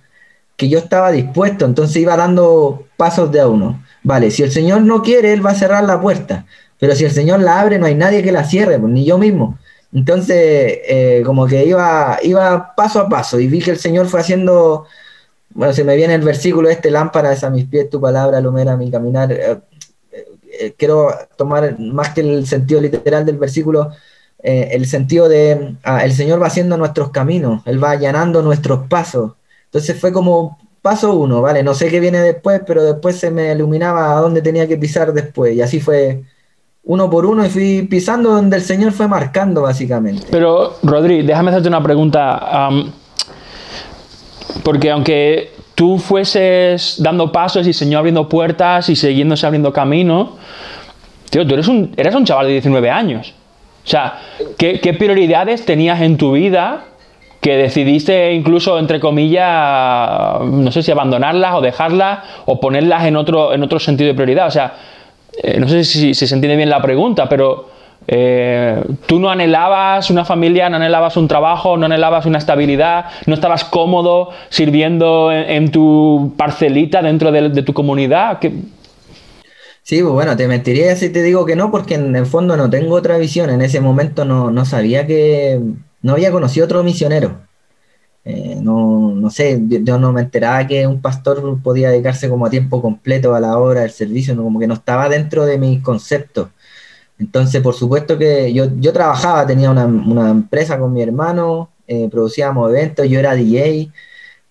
[0.57, 1.65] que yo estaba dispuesto.
[1.65, 3.81] Entonces iba dando pasos de a uno.
[4.03, 6.45] Vale, si el Señor no quiere, Él va a cerrar la puerta.
[6.79, 9.17] Pero si el Señor la abre, no hay nadie que la cierre, pues, ni yo
[9.17, 9.57] mismo.
[9.93, 14.19] Entonces, eh, como que iba, iba paso a paso y vi que el Señor fue
[14.19, 14.85] haciendo,
[15.51, 18.91] bueno, se me viene el versículo este, lámparas a mis pies, tu palabra alumera mi
[18.91, 19.63] caminar.
[20.51, 23.91] Eh, quiero tomar más que el sentido literal del versículo,
[24.41, 28.87] eh, el sentido de ah, el Señor va haciendo nuestros caminos, Él va allanando nuestros
[28.87, 29.33] pasos.
[29.65, 31.61] Entonces fue como paso uno, ¿vale?
[31.61, 35.13] No sé qué viene después, pero después se me iluminaba a dónde tenía que pisar
[35.13, 35.55] después.
[35.55, 36.23] Y así fue
[36.83, 40.25] uno por uno y fui pisando donde el Señor fue marcando, básicamente.
[40.31, 42.69] Pero, Rodri, déjame hacerte una pregunta.
[44.63, 50.35] porque aunque tú fueses dando pasos y Señor abriendo puertas y siguiéndose abriendo camino,
[51.29, 53.33] tío, tú eres un, eres un chaval de 19 años.
[53.85, 54.19] O sea,
[54.57, 56.83] ¿qué, prioridades tenías en tu vida
[57.39, 63.53] que decidiste incluso, entre comillas, no sé si abandonarlas o dejarlas o ponerlas en otro,
[63.53, 64.47] en otro sentido de prioridad?
[64.47, 64.73] O sea,
[65.41, 67.69] eh, no sé si, si se entiende bien la pregunta, pero
[68.11, 73.35] eh, tú no anhelabas una familia, no anhelabas un trabajo, no anhelabas una estabilidad, no
[73.35, 78.39] estabas cómodo sirviendo en, tu parcelita dentro de, tu comunidad.
[79.83, 82.67] Sí, pues bueno, te mentiría si te digo que no, porque en el fondo no
[82.67, 83.51] tengo otra visión.
[83.51, 85.61] En ese momento no, sabía que
[86.01, 87.41] no había conocido otro misionero.
[88.25, 92.49] Eh, no, no, sé, yo no me enteraba que un pastor podía dedicarse como a
[92.49, 96.49] tiempo completo a la obra del servicio, como que no estaba dentro de mis conceptos.
[97.19, 102.69] Entonces, por supuesto que yo, yo trabajaba, tenía una, empresa con mi hermano, eh, producíamos
[102.69, 103.91] eventos, yo era DJ.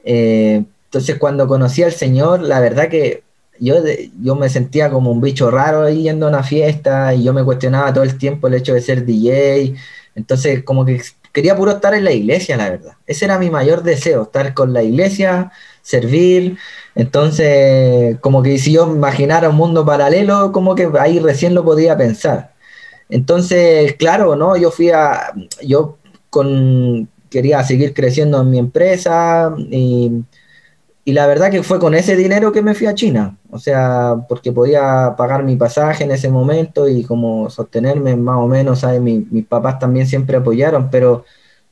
[0.04, 3.24] Eh, entonces, cuando conocí al Señor, la verdad que
[3.59, 3.76] yo,
[4.20, 7.44] yo me sentía como un bicho raro ahí yendo a una fiesta y yo me
[7.44, 9.74] cuestionaba todo el tiempo el hecho de ser DJ.
[10.14, 11.00] Entonces, como que
[11.33, 12.92] quería puro estar en la iglesia, la verdad.
[13.07, 15.52] Ese era mi mayor deseo, estar con la iglesia,
[15.83, 16.59] servir.
[16.94, 21.96] Entonces, como que si yo imaginara un mundo paralelo, como que ahí recién lo podía
[21.96, 22.57] pensar.
[23.08, 24.56] Entonces, claro, ¿no?
[24.56, 25.98] Yo fui a, yo
[26.30, 30.24] con, quería seguir creciendo en mi empresa y,
[31.06, 34.52] la verdad que fue con ese dinero que me fui a China, o sea, porque
[34.52, 39.00] podía pagar mi pasaje en ese momento y como sostenerme más o menos, ¿sabes?
[39.00, 41.24] mis papás también siempre apoyaron, pero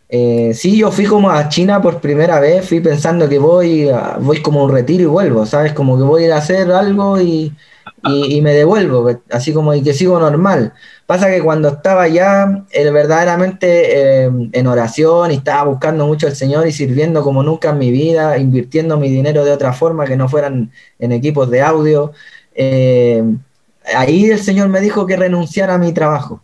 [0.08, 4.40] eh, sí, yo fui como a China por primera vez, fui pensando que voy, voy
[4.40, 5.74] como un retiro y vuelvo, ¿sabes?
[5.74, 7.52] Como que voy a hacer algo y,
[8.08, 10.72] y, me devuelvo, así como y que sigo normal.
[11.06, 16.36] Pasa que cuando estaba ya eh, verdaderamente eh, en oración y estaba buscando mucho al
[16.36, 20.16] Señor y sirviendo como nunca en mi vida, invirtiendo mi dinero de otra forma que
[20.16, 22.12] no fueran en equipos de audio,
[22.54, 23.22] eh,
[23.94, 26.42] ahí el Señor me dijo que renunciara a mi trabajo,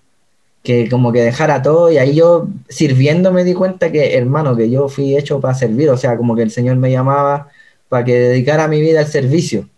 [0.62, 4.70] que como que dejara todo y ahí yo sirviendo me di cuenta que hermano, que
[4.70, 7.48] yo fui hecho para servir, o sea, como que el Señor me llamaba
[7.88, 9.68] para que dedicara mi vida al servicio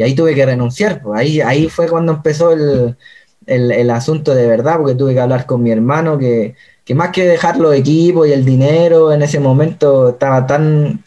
[0.00, 1.02] y ahí tuve que renunciar.
[1.02, 2.96] Pues ahí, ahí fue cuando empezó el,
[3.44, 6.54] el, asunto de verdad, porque tuve que hablar con mi hermano, que,
[6.94, 11.02] más que dejar los equipos y el dinero, en ese momento estaba tan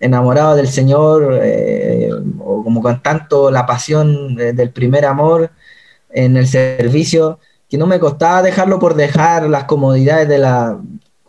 [0.00, 5.50] enamorado del Señor, eh, o como con tanto la pasión del primer amor
[6.08, 10.74] en el servicio, que no me costaba dejarlo por dejar las comodidades de las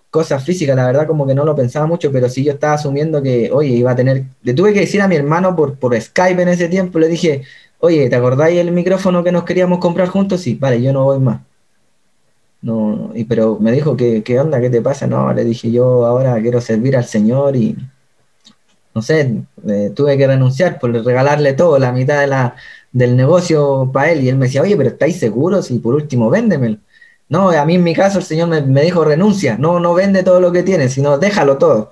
[0.10, 3.22] cosas físicas, la verdad como que no lo pensaba mucho, pero sí yo estaba asumiendo
[3.22, 6.42] que, oye, iba a tener, le tuve que decir a mi hermano por, por Skype
[6.42, 7.44] en ese tiempo, le dije,
[7.80, 10.42] oye, ¿te acordáis el micrófono que nos queríamos comprar juntos?
[10.42, 11.42] Sí, vale, yo no voy más.
[12.62, 14.60] No, y, pero me dijo, ¿qué, ¿qué onda?
[14.60, 15.08] ¿Qué te pasa?
[15.08, 17.78] No, le dije, yo ahora quiero servir al Señor y,
[18.94, 19.44] no sé,
[19.96, 22.56] tuve que renunciar por regalarle todo, la mitad de la,
[22.92, 24.24] del negocio para él.
[24.24, 25.72] Y él me decía, oye, pero ¿estáis seguros?
[25.72, 26.78] Y por último, véndemelo.
[27.30, 30.40] No, a mí en mi caso el Señor me, dijo, renuncia, no, no vende todo
[30.42, 31.92] lo que tienes, sino déjalo todo.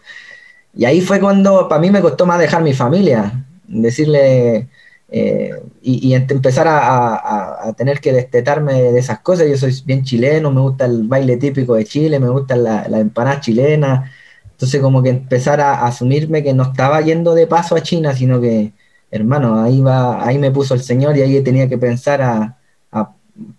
[0.76, 4.67] Y ahí fue cuando para mí me costó más dejar mi familia, decirle,
[5.10, 9.47] eh, y, empezar a, tener que destetarme de esas cosas.
[9.50, 13.00] Yo soy bien chileno, me gusta el baile típico de Chile, me gusta la, la
[13.00, 14.12] empanada chilena.
[14.58, 18.41] Entonces como que empezar a, asumirme que no estaba yendo de paso a China, sino
[18.41, 18.73] que,
[19.12, 22.58] hermano, ahí va, ahí me puso el Señor y ahí tenía que pensar a,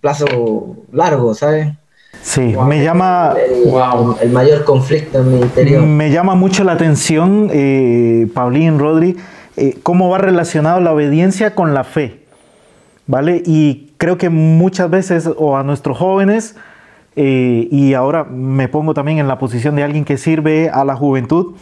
[0.00, 1.68] plazo largo, ¿sabes?
[2.22, 3.34] Sí, me llama...
[4.20, 5.82] El, mayor conflicto en mi interior.
[5.82, 9.16] Me llama mucho la atención, eh, Paulín, Rodri,
[9.56, 12.20] eh, cómo va relacionado la obediencia con la fe,
[13.06, 13.42] ¿vale?
[13.44, 16.56] Y creo que muchas veces, o a nuestros jóvenes,
[17.16, 20.96] eh, y ahora me pongo también en la posición de alguien que sirve a la
[20.96, 21.54] juventud,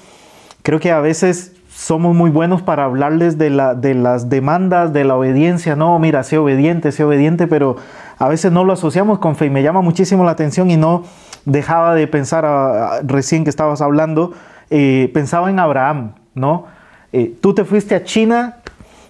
[0.62, 5.04] creo que a veces somos muy buenos para hablarles de, la, de las demandas, de
[5.04, 7.76] la obediencia, no, mira, sé obediente, sé obediente, pero
[8.18, 11.04] a veces no lo asociamos con fe y me llama muchísimo la atención y no
[11.44, 14.32] dejaba de pensar, recién que estabas hablando,
[14.70, 16.64] eh, pensaba en Abraham, ¿no?
[17.12, 18.56] Eh, tú te fuiste a China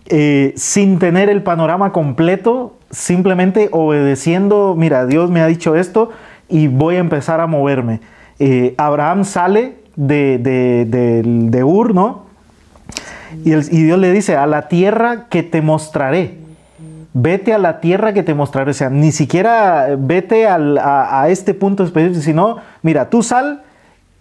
[0.09, 6.11] eh, sin tener el panorama completo, simplemente obedeciendo, mira, Dios me ha dicho esto
[6.49, 8.01] y voy a empezar a moverme.
[8.41, 12.26] Eh, Abraham sale de, de, Ur, ¿no?
[13.45, 16.39] Y, Dios le dice, a la tierra que te mostraré.
[17.13, 18.71] Vete a la tierra que te mostraré.
[18.71, 23.63] O sea, ni siquiera vete a, este punto específico, sino, mira, tú sal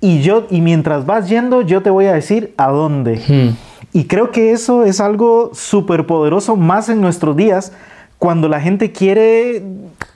[0.01, 3.21] y yo, y mientras vas yendo, yo te voy a decir a dónde.
[3.27, 3.55] Hmm.
[3.91, 7.71] Y creo que eso es algo súper poderoso más en nuestros días,
[8.19, 9.63] cuando la gente quiere,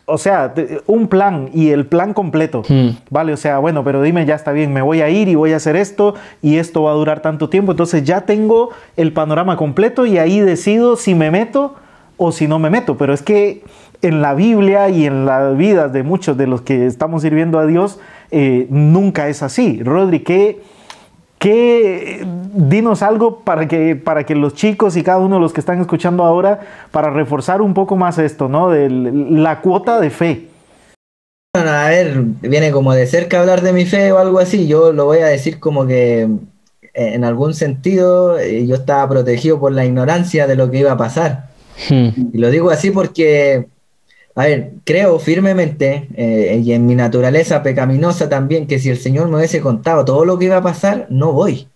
[0.10, 0.54] o sea,
[0.88, 2.89] un plan y el plan completo, hmm.
[3.10, 3.34] ¿vale?
[3.34, 5.58] O sea, bueno, pero dime, ya está bien, me voy a ir y voy a
[5.58, 10.06] hacer esto y esto va a durar tanto tiempo, entonces ya tengo el panorama completo
[10.06, 11.76] y ahí decido si me meto
[12.17, 13.63] o si no me meto, pero es que
[14.02, 17.65] en la Biblia y en la vida de muchos de los que estamos sirviendo a
[17.65, 18.00] Dios,
[18.32, 19.82] eh, nunca es así.
[19.84, 20.62] Rodri, ¿qué
[21.39, 25.62] ¿Qué, dinos algo para que, para que los chicos y cada uno de los que
[25.62, 26.60] están escuchando ahora,
[26.91, 28.69] para reforzar un poco más esto, ¿no?
[28.69, 30.47] De la cuota de fe.
[31.56, 34.67] Bueno, a ver, viene como de cerca hablar de mi fe o algo así.
[34.67, 36.28] Yo lo voy a decir como que eh,
[36.93, 40.97] en algún sentido eh, yo estaba protegido por la ignorancia de lo que iba a
[40.97, 41.49] pasar.
[41.89, 42.10] Hmm.
[42.34, 43.67] Y lo digo así porque
[44.39, 49.28] a ver, creo firmemente, eh, y en mi naturaleza pecaminosa también, que si el Señor
[49.28, 51.67] me hubiese contado todo lo que iba a pasar, no voy.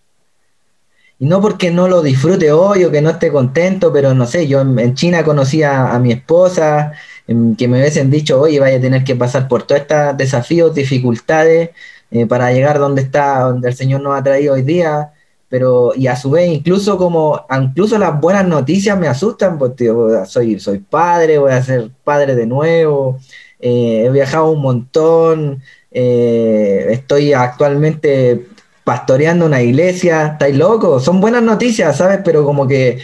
[1.20, 4.48] Y no porque no lo disfrute hoy o que no esté contento, pero no sé,
[4.48, 6.94] yo en, China conocí a, mi esposa,
[7.28, 11.72] que me hubiesen dicho, oye, vaya a tener que pasar por todos estos desafíos, dificultades,
[12.12, 15.13] eh, para llegar donde está, donde el Señor nos ha traído hoy día
[15.54, 19.94] pero y a su vez incluso como incluso las buenas noticias me asustan porque
[20.26, 23.20] soy soy padre voy a ser padre de nuevo
[23.60, 25.62] eh, he viajado un montón
[25.92, 28.48] eh, estoy actualmente
[28.84, 32.98] pastoreando una iglesia estáis locos son buenas noticias sabes pero como que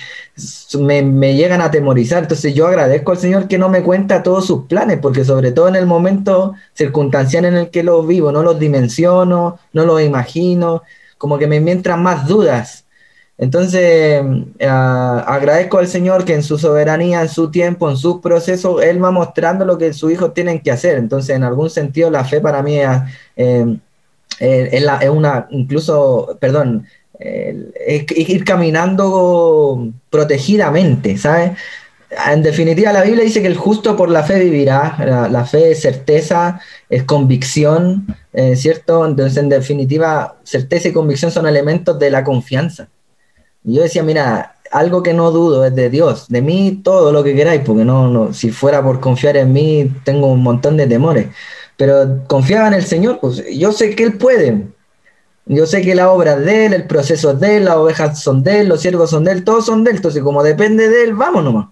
[0.80, 4.48] me, me, llegan a atemorizar entonces yo agradezco al Señor que no me cuenta todos
[4.48, 8.42] sus planes porque sobre todo en el momento circunstancial en el que los vivo no
[8.42, 10.82] los dimensiono no los imagino
[11.20, 12.86] como que me entran más dudas.
[13.38, 14.24] Entonces,
[14.60, 19.04] eh, agradezco al Señor que en su soberanía, en su tiempo, en su proceso, Él
[19.04, 20.98] va mostrando lo que sus hijos tienen que hacer.
[20.98, 22.90] Entonces, en algún sentido, la fe para mí es,
[23.38, 23.78] eh,
[24.40, 26.88] es, una, incluso, perdón,
[27.20, 31.52] es ir caminando protegidamente, ¿sabes?
[32.32, 35.28] en definitiva, la Biblia dice que el justo por la fe vivirá.
[35.30, 36.60] La, fe es certeza,
[36.90, 39.06] es convicción, eh, ¿cierto?
[39.06, 42.90] Entonces, en definitiva, certeza y convicción son elementos de la confianza.
[43.64, 47.36] Yo decía, mira, algo que no dudo es de Dios, de mí todo lo que
[47.36, 51.28] queráis, porque no, no, si fuera por confiar en mí, tengo un montón de temores.
[51.78, 54.68] Pero confiaba en el Señor, pues yo sé que Él puede.
[55.46, 58.22] Yo sé que la obra es de Él, el proceso es de Él, las ovejas
[58.22, 59.98] son de Él, los siervos son de Él, todos son de Él.
[59.98, 61.68] Entonces, como depende de Él, vamos nomás.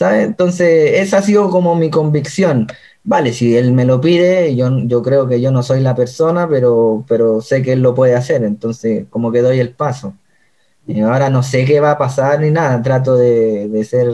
[0.00, 0.26] ¿sabes?
[0.26, 2.66] Entonces, esa ha sido como mi convicción.
[3.02, 6.46] Vale, si él me lo pide, yo, yo creo que yo no soy la persona,
[6.48, 10.14] pero, pero sé que él lo puede hacer, entonces como que doy el paso.
[10.86, 14.08] Y ahora no sé qué va a pasar ni nada, trato de, de ser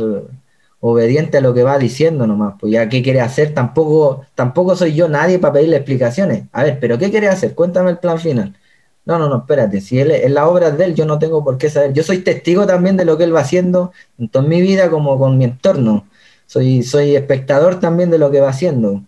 [0.80, 4.94] obediente a lo que va diciendo nomás, pues ya qué quiere hacer, tampoco, tampoco soy
[4.94, 6.44] yo nadie para pedirle explicaciones.
[6.52, 7.54] A ver, pero ¿qué quiere hacer?
[7.54, 8.56] Cuéntame el plan final.
[9.04, 11.58] No, no, no, espérate, si él es la obra de él, yo no tengo por
[11.58, 11.92] qué saber.
[11.92, 15.38] Yo soy testigo también de lo que él va haciendo, en mi vida como con
[15.38, 16.06] mi entorno.
[16.46, 19.02] Soy, soy espectador también de lo que va haciendo.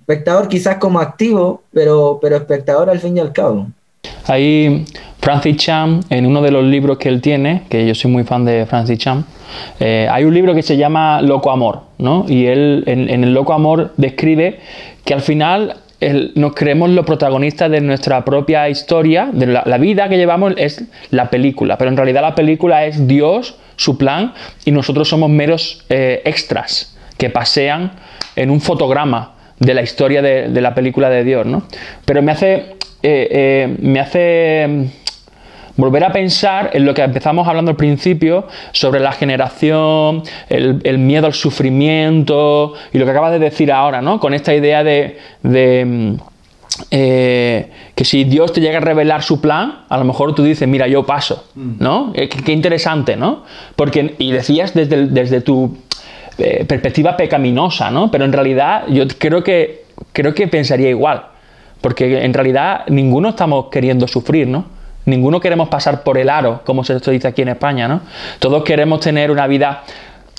[0.00, 3.68] Espectador quizás como activo, pero, pero espectador al fin y al cabo.
[4.26, 4.84] Ahí
[5.20, 8.44] Francis Chan, en uno de los libros que él tiene, que yo soy muy fan
[8.44, 9.24] de Francis Chan,
[9.78, 12.24] eh, hay un libro que se llama Loco Amor, ¿no?
[12.28, 14.60] Y él en, en el Loco Amor describe
[15.04, 15.76] que al final
[16.34, 21.28] nos creemos los protagonistas de nuestra propia historia, de la, vida que llevamos es la
[21.28, 24.34] película, pero en realidad la película es Dios, su plan,
[24.66, 27.92] y nosotros somos meros eh, extras que pasean
[28.36, 31.62] en un fotograma de la historia de, la película de Dios, ¿no?
[32.04, 34.90] Pero me hace, eh, eh, me hace
[35.76, 41.26] volver a pensar en lo que empezamos hablando al principio sobre la generación, el, miedo
[41.26, 44.20] al sufrimiento y lo que acabas de decir ahora, ¿no?
[44.20, 46.14] Con esta idea de, mm,
[46.90, 50.66] eh, que si Dios te llega a revelar su plan, a lo mejor tú dices,
[50.68, 51.72] mira, yo paso, mm.
[51.78, 52.12] ¿no?
[52.14, 53.44] Eh, qué, interesante, ¿no?
[53.76, 55.76] Porque, y decías desde, desde tu
[56.38, 58.10] eh, perspectiva pecaminosa, ¿no?
[58.10, 61.26] Pero en realidad yo creo que, creo que pensaría igual,
[61.80, 64.64] porque en realidad ninguno estamos queriendo sufrir, ¿no?
[65.06, 68.00] Ninguno queremos pasar por el aro, como se dice aquí en España, ¿no?
[68.38, 69.82] Todos queremos tener una vida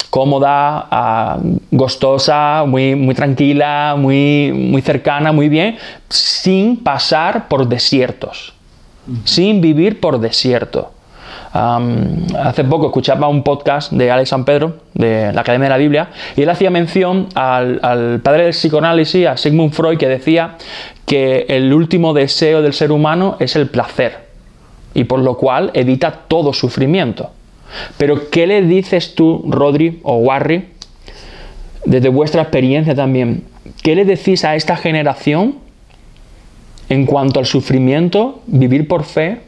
[0.03, 1.37] cómoda, ah,
[1.71, 5.77] gustosa, muy, muy tranquila, muy, muy cercana, muy bien,
[6.09, 8.53] sin pasar por desiertos,
[9.23, 10.91] sin vivir por desierto.
[11.53, 16.09] hace poco escuchaba un podcast de Alex San Pedro, de la Academia de la Biblia,
[16.37, 20.55] y él hacía mención al, al padre del psicoanálisis, a Sigmund Freud, que decía
[21.05, 24.31] que el último deseo del ser humano es el placer
[24.93, 27.31] y por lo cual evita todo sufrimiento.
[27.97, 30.69] Pero ¿qué le dices tú, Rodri o Warri,
[31.85, 33.43] desde vuestra experiencia también?
[33.83, 35.55] ¿Qué le decís a esta generación
[36.89, 39.41] en cuanto al sufrimiento, vivir por fe,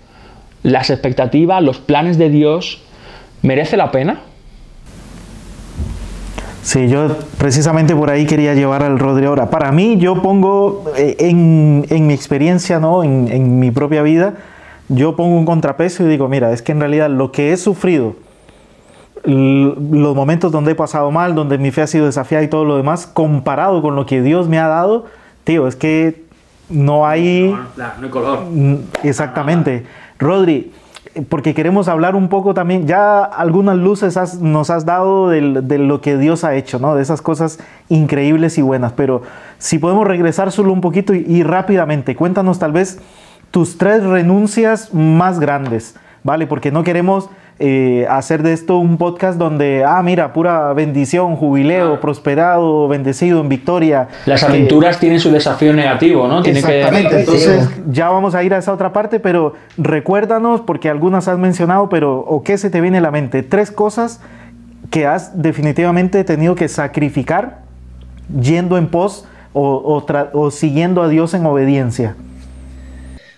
[0.64, 2.82] las expectativas, los planes de Dios?
[3.42, 4.22] ¿Merece la pena?
[6.62, 9.50] Sí, yo precisamente por ahí quería llevar al Rodri ahora.
[9.50, 13.04] Para mí, yo pongo eh, en, mi experiencia, ¿no?
[13.04, 14.36] en, en mi propia vida,
[14.96, 18.16] yo pongo un contrapeso y digo, mira, es que en realidad lo que he sufrido,
[19.24, 22.78] los momentos donde he pasado mal, donde mi fe ha sido desafiada y todo lo
[22.78, 25.06] demás, comparado con lo que Dios me ha dado,
[25.44, 26.24] tío, es que
[26.70, 27.56] no hay...
[27.78, 28.39] No, hay color.
[29.04, 29.86] Exactamente.
[30.20, 30.72] Rodri,
[31.30, 35.41] porque queremos hablar un poco también, ya algunas luces nos has dado de,
[35.78, 36.96] lo que Dios ha hecho, ¿no?
[36.96, 39.22] De esas cosas increíbles y buenas, pero
[39.60, 43.00] si podemos regresar solo un poquito y rápidamente, cuéntanos tal vez
[43.54, 46.47] tus tres renuncias más grandes, ¿vale?
[46.47, 47.30] Porque no queremos
[47.60, 53.49] eh, hacer de esto un podcast donde, ah, mira, pura bendición, jubileo, prosperado, bendecido, en
[53.49, 54.08] victoria.
[54.26, 56.43] Las aventuras tienen su desafío negativo, ¿no?
[56.43, 61.38] exactamente, entonces ya vamos a ir a esa otra parte, pero recuérdanos, porque algunas has
[61.38, 63.43] mencionado, pero ¿o qué se te viene a la mente?
[63.43, 64.20] Tres cosas
[64.89, 67.60] que has definitivamente tenido que sacrificar
[68.41, 72.16] yendo en pos o, o siguiendo a Dios en obediencia.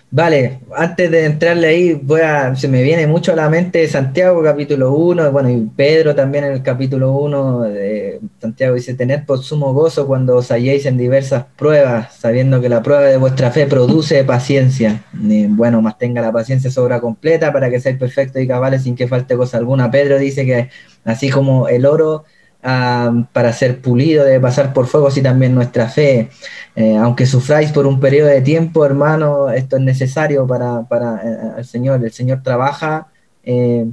[0.08, 4.40] Vale, antes de entrarle ahí, voy a, se me viene mucho a la mente Santiago
[4.42, 9.42] capítulo 1, bueno, y Pedro también en el capítulo 1, de Santiago dice, tened por
[9.42, 13.66] sumo gozo cuando os halléis en diversas pruebas, sabiendo que la prueba de vuestra fe
[13.66, 15.02] produce paciencia.
[15.12, 19.08] bueno, más tenga la paciencia sobra completa para que seáis perfectos y cabales sin que
[19.08, 19.90] falte cosa alguna.
[19.90, 20.70] Pedro dice que
[21.04, 22.24] así como el oro
[22.60, 26.30] para ser pulido, debe pasar por fuego, así también nuestra fe.
[26.74, 31.38] Eh, aunque sufráis por un periodo de tiempo, hermano, esto es necesario para, para eh,
[31.58, 32.04] el Señor.
[32.04, 33.08] El Señor trabaja.
[33.44, 33.86] Eh,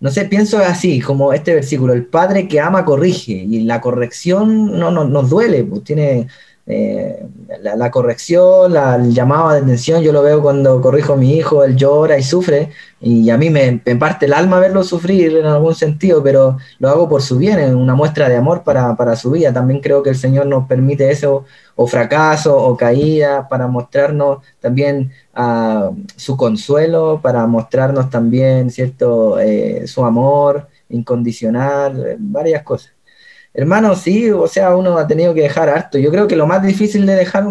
[0.00, 4.78] no sé, pienso así, como este versículo, el Padre que ama corrige, y la corrección
[4.78, 6.28] no, no nos duele, pues tiene
[6.68, 7.24] eh,
[7.62, 11.76] la, corrección, el llamado de atención, yo lo veo cuando corrijo a mi hijo, él
[11.76, 16.24] llora y sufre, y a mí me, parte el alma verlo sufrir en algún sentido,
[16.24, 19.52] pero lo hago por su bien, en una muestra de amor para, su vida.
[19.52, 21.44] También creo que el Señor nos permite eso,
[21.76, 29.86] o fracaso, o caída, para mostrarnos también uh, su consuelo, para mostrarnos también, ¿cierto?, eh,
[29.86, 32.95] su amor incondicional, varias cosas.
[33.56, 35.98] Hermano, sí, o sea, uno ha tenido que dejar harto.
[35.98, 37.46] Yo creo que lo más difícil de dejar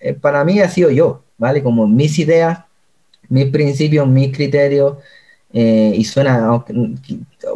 [0.00, 1.62] eh, para mí ha sido yo, ¿vale?
[1.62, 2.60] Como mis ideas,
[3.28, 4.98] mis principios, mis criterios.
[5.52, 6.64] eh, y suena,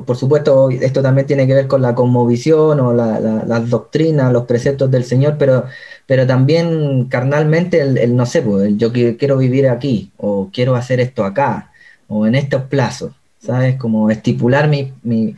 [0.06, 4.90] por supuesto, esto también tiene que ver con la conmovisión o las doctrinas, los preceptos
[4.90, 5.64] del Señor, pero,
[6.06, 11.24] pero también carnalmente, el, no sé, pues, yo quiero vivir aquí, o quiero hacer esto
[11.24, 11.72] acá,
[12.08, 13.76] o en estos plazos, ¿sabes?
[13.76, 15.34] Como estipular mi, mi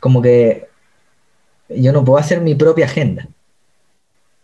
[0.00, 0.68] como que
[1.68, 3.28] yo no puedo hacer mi propia agenda,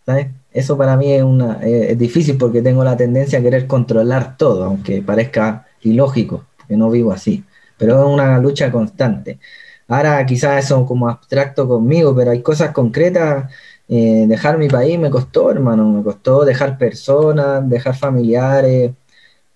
[0.05, 0.27] ¿sabes?
[0.53, 4.65] Eso para mí es, una, es difícil porque tengo la tendencia a querer controlar todo,
[4.65, 6.45] aunque parezca ilógico
[6.77, 7.43] no vivo así,
[7.77, 9.39] pero es una lucha constante.
[9.87, 13.51] Ahora quizás eso como abstracto conmigo, pero hay cosas concretas.
[13.87, 18.91] Eh, dejar mi país me costó, hermano, me costó dejar personas, dejar familiares.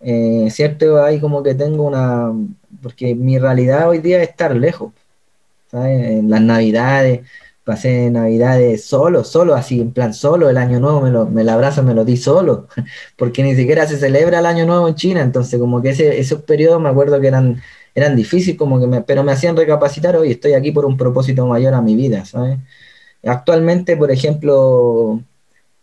[0.01, 2.31] Eh, cierto, hay como que tengo una,
[2.81, 4.93] porque mi realidad hoy día es estar lejos,
[5.71, 6.11] ¿sabes?
[6.19, 7.21] En las navidades,
[7.65, 11.55] pasé navidades solo, solo, así, en plan solo, el año nuevo me, lo, me la
[11.55, 12.67] abrazo, me lo di solo,
[13.17, 16.43] porque ni siquiera se celebra el año nuevo en China, entonces como que ese, esos
[16.43, 17.61] periodos me acuerdo que eran,
[17.95, 21.45] eran difíciles, como que me, pero me hacían recapacitar, hoy estoy aquí por un propósito
[21.47, 22.59] mayor a mi vida, ¿sabes?
[23.25, 25.21] Actualmente, por ejemplo,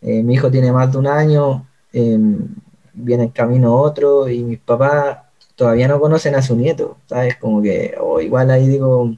[0.01, 2.49] eh, mi hijo tiene más de un año, em,
[2.95, 5.18] viene en camino otro, y mis papás
[5.57, 7.37] todavía no conocen a su nieto, ¿sabes?
[7.39, 9.16] Como que, o igual ahí digo,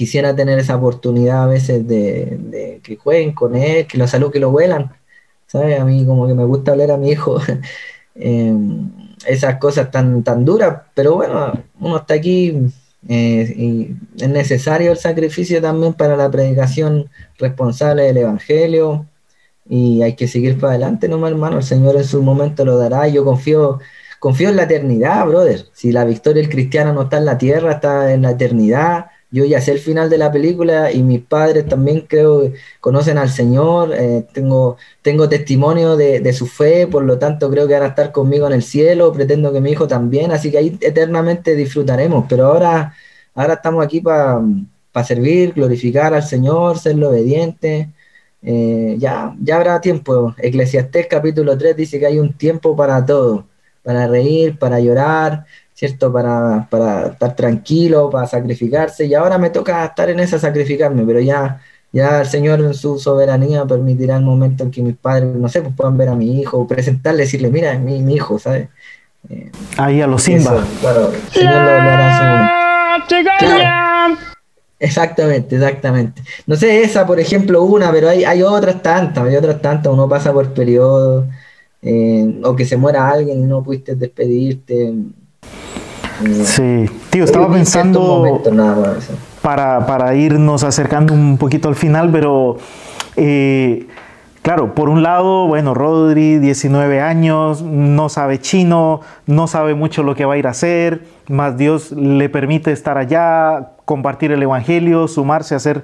[0.00, 4.40] quisiera tener esa oportunidad a veces de, que jueguen con él, que lo salud, que
[4.40, 4.90] lo vuelan,
[5.46, 5.78] ¿sabes?
[5.78, 7.38] A mí como que me gusta hablar a mi hijo
[8.14, 8.90] em,
[9.26, 12.56] esas cosas tan, tan duras, pero bueno, uno está aquí
[13.10, 19.04] eh, y es necesario el sacrificio también para la predicación responsable del Evangelio
[19.68, 23.06] y hay que seguir para adelante, no hermano, el Señor en su momento lo dará,
[23.06, 23.80] yo confío
[24.18, 25.66] confío en la eternidad, brother.
[25.72, 29.44] Si la victoria del cristiano no está en la tierra, está en la eternidad yo
[29.44, 33.30] ya sé el final de la película y mis padres también creo que conocen al
[33.30, 37.88] Señor, eh, tengo, tengo testimonio de, su fe, por lo tanto creo que van a
[37.88, 42.26] estar conmigo en el cielo, pretendo que mi hijo también, así que ahí eternamente disfrutaremos,
[42.28, 42.94] pero ahora,
[43.34, 44.42] ahora estamos aquí para
[45.04, 47.90] servir, glorificar al Señor, serle obediente.
[48.42, 50.34] Eh, ya, ya habrá tiempo.
[50.38, 53.46] Eclesiastés capítulo 3 dice que hay un tiempo para todo,
[53.82, 56.12] para reír, para llorar, ¿cierto?
[56.12, 56.68] Para,
[57.10, 61.60] estar tranquilo, para sacrificarse, y ahora me toca estar en esa sacrificarme, pero ya,
[61.92, 65.62] ya el Señor en su soberanía permitirá el momento en que mis padres, no sé,
[65.62, 68.68] pues puedan ver a mi hijo, presentarle, decirle, mira, es mi, mi hijo, ¿sabes?
[69.28, 70.64] Eh, Ahí a los Simba.
[70.80, 72.24] claro, el Señor lo, hará su
[74.80, 76.22] Exactamente, exactamente.
[76.46, 80.08] No sé, esa, por ejemplo, una, pero hay, hay otras tantas, hay otras tantas, uno
[80.08, 81.26] pasa por periodos,
[81.82, 84.94] eh, o que se muera alguien y no pudiste despedirte,
[86.44, 88.42] Sí, tío, estaba pensando
[89.40, 92.58] para, para, irnos acercando un poquito al final, pero
[93.16, 93.86] eh,
[94.42, 100.14] claro, por un lado, bueno, Rodri, 19 años, no sabe chino, no sabe mucho lo
[100.14, 105.08] que va a ir a hacer, más Dios le permite estar allá, compartir el Evangelio,
[105.08, 105.82] sumarse a hacer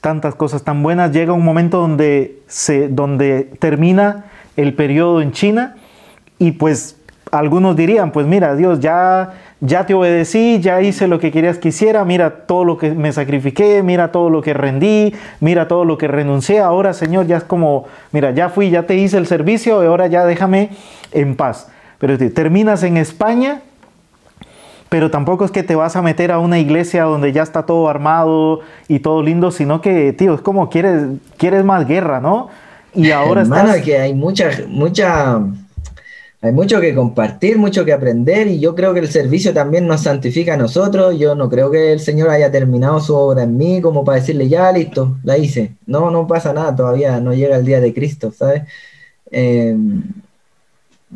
[0.00, 1.12] tantas cosas tan buenas.
[1.12, 4.24] Llega un momento donde, se, donde termina
[4.56, 5.76] el periodo en China
[6.38, 6.96] y pues
[7.30, 11.68] algunos dirían, pues mira, Dios, ya ya te obedecí, ya hice lo que querías que
[11.68, 15.98] hiciera, mira todo lo que me sacrifiqué, mira todo lo que rendí, mira todo lo
[15.98, 19.82] que renuncié, ahora Señor ya es como, mira, ya fui, ya te hice el servicio,
[19.82, 20.70] ahora ya déjame
[21.12, 21.68] en paz.
[21.98, 23.60] Pero terminas en España,
[24.88, 27.88] pero tampoco es que te vas a meter a una iglesia donde ya está todo
[27.90, 31.04] armado y todo lindo, sino que, tío, es como quieres,
[31.36, 32.48] quieres más guerra, ¿no?
[32.94, 35.40] Y ahora Hermano, que hay mucha, mucha
[36.42, 40.02] hay mucho que compartir, mucho que aprender y yo creo que el servicio también nos
[40.02, 41.18] santifica a nosotros.
[41.18, 44.48] Yo no creo que el Señor haya terminado su obra en mí como para decirle,
[44.48, 45.74] ya listo, la hice.
[45.86, 48.62] No, no pasa nada todavía, no llega el día de Cristo, ¿sabes?
[49.30, 49.76] Eh,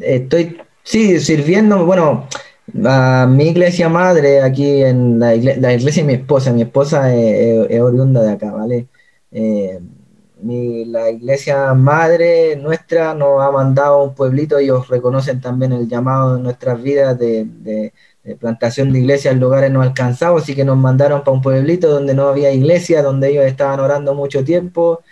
[0.01, 2.29] estoy, sí, sirviendo, bueno,
[2.85, 8.23] a mi iglesia madre aquí en la, iglesia de mi esposa, mi esposa es, oriunda
[8.23, 8.89] de acá, ¿vale?
[9.33, 9.81] Eh,
[10.45, 16.43] la iglesia madre nuestra nos ha mandado un pueblito, ellos reconocen también el llamado de
[16.43, 17.93] nuestras vidas de,
[18.39, 22.29] plantación de iglesias lugares no alcanzados, así que nos mandaron para un pueblito donde no
[22.29, 25.03] había iglesia, donde ellos estaban orando mucho tiempo.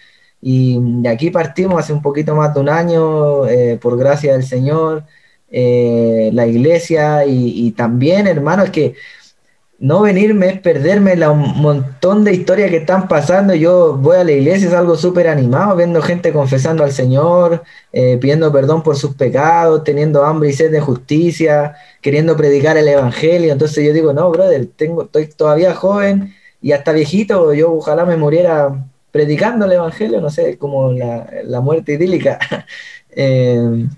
[0.40, 4.44] Y de aquí partimos hace un poquito más de un año, eh, por gracia del
[4.44, 5.04] Señor,
[5.50, 8.94] eh, la iglesia y, y también, hermanos, que
[9.82, 13.52] no venirme es perderme la, un montón de historias que están pasando.
[13.52, 18.16] Yo voy a la iglesia, es algo súper animado, viendo gente confesando al Señor, eh,
[18.20, 23.52] pidiendo perdón por sus pecados, teniendo hambre y sed de justicia, queriendo predicar el Evangelio.
[23.52, 28.16] Entonces yo digo, no, brother, tengo, estoy todavía joven y hasta viejito, yo ojalá me
[28.16, 32.38] muriera predicando el Evangelio, no sé, como la, muerte idílica.
[33.14, 33.88] Eh,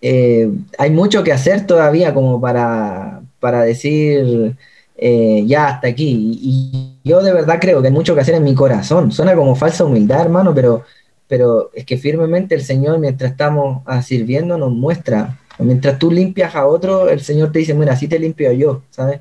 [0.00, 0.48] eh,
[0.78, 4.56] hay mucho que hacer todavía como para para decir
[4.98, 6.38] eh, ya hasta aquí.
[6.42, 9.12] Y, yo de verdad creo que hay mucho que hacer en mi corazón.
[9.12, 10.82] Suena como falsa humildad, hermano, pero,
[11.26, 15.38] pero es que firmemente el Señor, mientras estamos ah, sirviendo, nos muestra.
[15.58, 19.20] Mientras tú limpias a otro, el Señor te dice, mira, así te limpio yo, ¿sabes?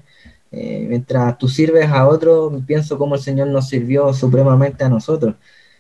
[0.52, 5.36] Eh, mientras tú sirves a otro, pienso cómo el Señor nos sirvió supremamente a nosotros.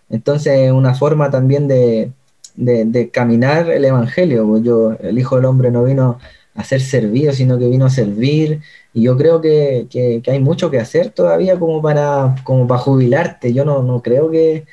[0.09, 2.11] Entonces, una forma también de,
[2.55, 4.57] de, caminar el Evangelio.
[4.59, 6.19] Yo, el Hijo del Hombre no vino
[6.55, 8.61] a ser servido, sino que vino a servir.
[8.97, 13.53] Y yo creo que, que, hay mucho que hacer todavía como para, como para jubilarte.
[13.53, 14.65] Yo no, no creo que,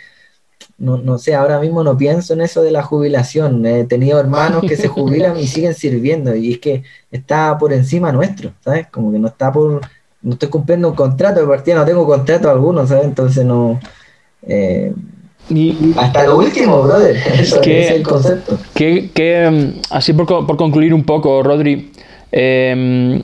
[0.79, 3.67] no, no, sé, ahora mismo no pienso en eso de la jubilación.
[3.67, 8.13] He tenido hermanos que se jubilan y siguen sirviendo y es que está por encima
[8.13, 8.87] nuestro, ¿sabes?
[8.87, 9.83] Como que no está por,
[10.23, 13.05] no estoy cumpliendo un contrato de partida, no tengo contrato alguno, ¿sabes?
[13.05, 13.79] Entonces no...
[14.41, 14.91] Eh,
[15.51, 17.15] y, hasta lo último, brother.
[17.39, 18.59] Eso es el concepto.
[18.75, 21.93] Que, mm, así por, por, concluir un poco, Rodri,
[22.33, 23.23] em,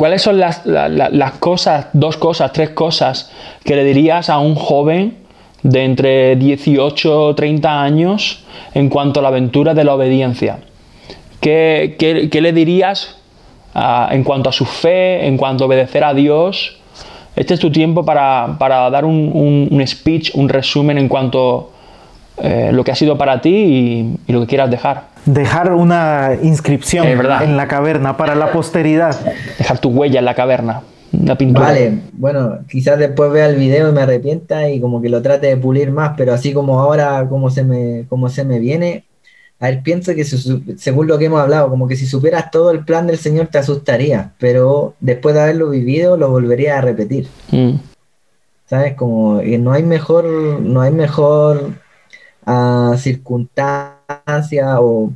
[0.00, 3.30] ¿cuáles son las, las, cosas, dos cosas, tres cosas
[3.66, 5.18] que le dirías a un joven
[5.62, 8.42] de entre 18 o 30 años
[8.72, 10.60] en cuanto a la aventura de la obediencia?
[11.42, 13.18] ¿Qué, qué, le dirías
[14.10, 16.78] en cuanto a su fe, en cuanto a obedecer a Dios?
[17.36, 21.72] Este es tu tiempo para, dar un, speech, un resumen en cuanto
[22.42, 25.08] a eh, lo que ha sido para ti y, lo que quieras dejar.
[25.26, 29.18] Dejar una inscripción en la caverna para la posteridad.
[29.58, 30.82] Dejar tu huella en la caverna.
[31.12, 31.66] Una pintura.
[31.66, 35.48] Vale, bueno, quizás después vea el video y me arrepienta y como que lo trate
[35.48, 39.04] de pulir más, pero así como ahora, como se me, como se me viene,
[39.58, 42.84] a ver, pienso que según lo que hemos hablado, como que si supieras todo el
[42.84, 47.28] plan del Señor te asustaría, pero después de haberlo vivido lo volvería a repetir.
[47.50, 47.74] Mm.
[48.66, 48.94] ¿Sabes?
[48.94, 51.72] Como no hay mejor, no hay mejor
[52.46, 53.99] uh, circunstancia
[54.78, 55.12] o,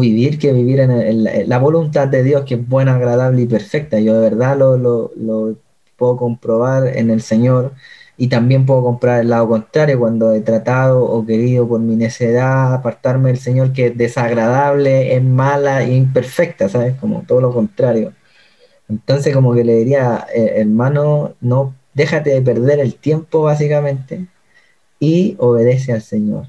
[0.00, 4.00] vivir que vivir en, la voluntad de Dios que es buena, agradable y perfecta.
[4.00, 5.56] Yo de verdad lo, lo
[5.96, 7.72] puedo comprobar en el Señor
[8.16, 12.74] y también puedo comprar el lado contrario cuando he tratado o querido por mi necedad
[12.74, 16.96] apartarme del Señor que es desagradable, es mala e imperfecta, ¿sabes?
[16.98, 18.12] Como todo lo contrario.
[18.88, 24.26] Entonces como que le diría, eh, hermano, no déjate de perder el tiempo básicamente
[25.00, 26.46] y obedece al Señor.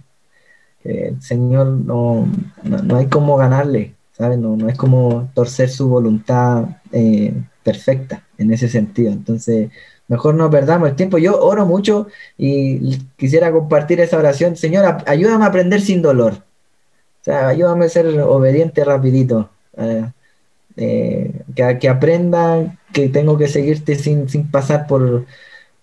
[0.87, 2.27] El Señor no,
[2.63, 4.37] no, hay como ganarle, ¿sabes?
[4.37, 7.33] No, no es como torcer su voluntad eh,
[7.63, 9.11] perfecta en ese sentido.
[9.11, 9.69] Entonces,
[10.07, 11.17] Mejor no perdamos el tiempo.
[11.17, 12.07] Yo oro mucho
[12.37, 14.55] y quisiera compartir esa oración.
[14.55, 16.33] Señor, ayúdame a aprender sin dolor.
[17.21, 19.49] O sea, ayúdame a ser obediente rapidito.
[19.77, 20.05] Eh,
[20.77, 25.25] eh, que, que, aprenda que tengo que seguirte sin, sin pasar por,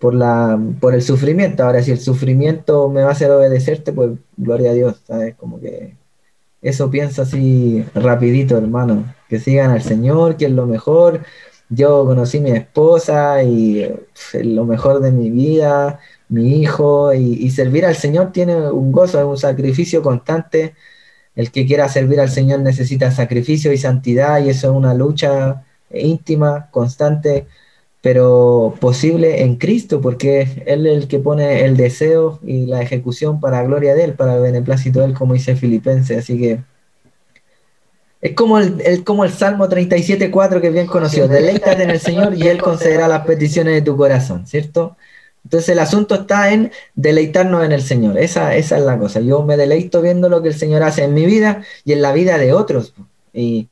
[0.05, 1.65] por, la, por el sufrimiento.
[1.65, 5.35] Ahora, si el sufrimiento me va a hacer obedecerte, pues gloria a Dios, ¿sabes?
[5.35, 5.97] Como que
[6.61, 9.15] eso pienso así rapidito, hermano.
[9.31, 11.23] Que sigan al Señor, que es lo mejor
[11.71, 13.91] yo conocí mi esposa y
[14.43, 19.25] lo mejor de mi vida, mi hijo, y, servir al Señor tiene un gozo, es
[19.25, 20.75] un sacrificio constante.
[21.35, 25.65] El que quiera servir al Señor necesita sacrificio y santidad, y eso es una lucha
[25.91, 27.47] íntima, constante,
[28.05, 33.41] pero posible en Cristo, porque Él es el que pone el deseo y la ejecución
[33.41, 36.19] para la gloria de Él, para el beneplácito de Él, como dice Filipenses.
[36.19, 36.61] Así que
[38.21, 41.29] es como el, como el Salmo 37.4 que es bien conocido.
[41.29, 44.99] Deleítate en el Señor y Él concederá las peticiones de tu corazón, ¿cierto?
[45.43, 48.19] Entonces el asunto está en deleitarnos en el Señor.
[48.19, 49.21] Esa, esa es la cosa.
[49.21, 52.13] Yo me deleito viendo lo que el Señor hace en mi vida y en la
[52.13, 52.93] vida de otros.
[53.33, 53.71] Y,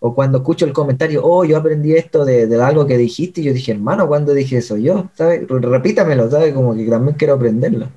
[0.00, 3.52] o cuando escucho el comentario, oh, yo aprendí esto de, algo que dijiste, y yo
[3.52, 4.76] dije, hermano, ¿cuándo dije eso?
[4.76, 5.46] Yo, ¿sabes?
[5.48, 6.54] Repítamelo, ¿sabes?
[6.54, 7.88] Como que también quiero aprenderlo.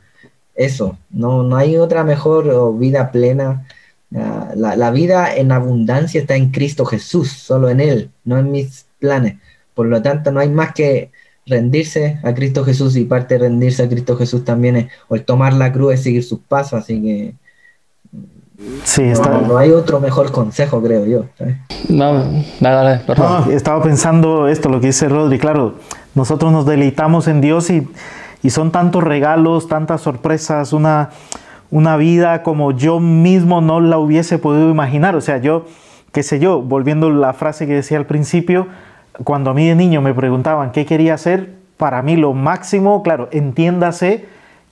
[0.56, 3.66] Eso, no, no hay otra mejor vida plena
[4.12, 9.38] la, vida en abundancia está en Cristo Jesús, solo en Él, no en mis planes.
[9.74, 11.12] Por lo tanto, no hay más que
[11.46, 15.24] rendirse a Cristo Jesús y parte de rendirse a Cristo Jesús también es, o el
[15.26, 17.34] tomar la cruz es seguir sus pasos, así que
[18.84, 19.12] Sí,
[19.48, 21.26] no, hay otro mejor consejo, creo yo.
[21.90, 22.24] No,
[22.60, 25.76] nada, no, estaba pensando esto, lo que dice Rodri, claro,
[26.14, 27.88] nosotros nos deleitamos en Dios y,
[28.44, 31.10] y son tantos regalos, tantas sorpresas, una,
[31.72, 35.16] una vida como yo mismo no la hubiese podido imaginar.
[35.16, 35.66] O sea, yo,
[36.12, 38.68] qué sé yo, volviendo a la frase que decía al principio,
[39.24, 43.28] cuando a mí de niño me preguntaban qué quería hacer, para mí lo máximo, claro,
[43.32, 44.26] entiéndase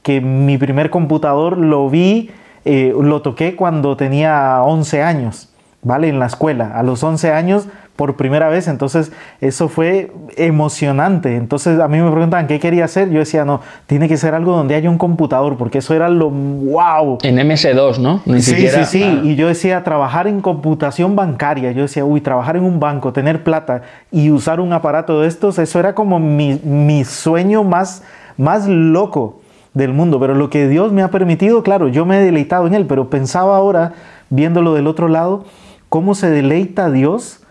[0.03, 2.31] que mi primer computador lo vi,
[2.65, 5.49] eh, lo toqué cuando tenía 11 años,
[5.81, 6.09] ¿vale?
[6.09, 6.71] En la escuela.
[6.75, 7.67] A los 11 años
[7.99, 8.69] por primera vez.
[8.69, 11.35] Entonces, eso fue emocionante.
[11.35, 13.09] Entonces, a mí me preguntan qué quería hacer.
[13.09, 16.29] Yo decía, no, tiene que ser algo donde haya un computador, porque eso era lo
[16.29, 17.17] wow.
[17.23, 18.21] En MS2, ¿no?
[18.39, 19.19] sí, sí, sí.
[19.25, 21.73] Y yo decía, trabajar en computación bancaria.
[21.73, 23.81] Yo decía, uy, trabajar en un banco, tener plata
[24.13, 28.03] y usar un aparato de estos, eso era como mi, mi sueño más,
[28.37, 29.41] más loco
[29.79, 30.19] del mundo.
[30.19, 33.09] Pero lo que Dios me ha permitido, claro, yo me he deleitado en él, pero
[33.09, 33.93] pensaba ahora,
[34.29, 35.45] viéndolo del otro lado,
[35.89, 37.41] cómo se deleita Dios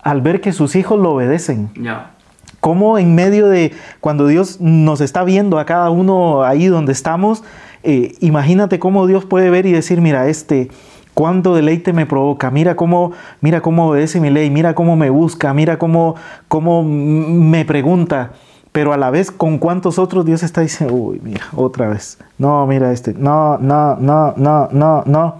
[0.00, 1.70] al ver que sus hijos lo obedecen.
[1.80, 2.12] Ya.
[2.60, 7.42] Cómo en medio de cuando Dios nos está viendo a cada uno ahí donde estamos,
[7.82, 10.70] eh, imagínate cómo Dios puede ver y decir, mira, este,
[11.16, 15.54] cuánto deleite me provoca, mira cómo, mira cómo obedece mi ley, mira cómo me busca,
[15.54, 16.14] mira cómo,
[16.48, 18.32] cómo me pregunta,
[18.76, 22.66] pero a la vez con cuántos otros Dios está diciendo, uy, mira, otra vez, no,
[22.66, 25.36] mira este, no, no, no, no, no, no.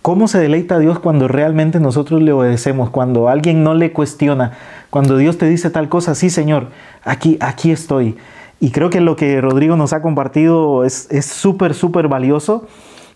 [0.00, 2.88] ¿Cómo se deleita Dios cuando realmente nosotros le obedecemos?
[2.88, 4.52] Cuando alguien no le cuestiona,
[4.88, 6.68] cuando Dios te dice tal cosa, sí Señor,
[7.04, 8.16] aquí, aquí estoy.
[8.60, 12.66] Y creo que lo que Rodrigo nos ha compartido es súper, súper valioso,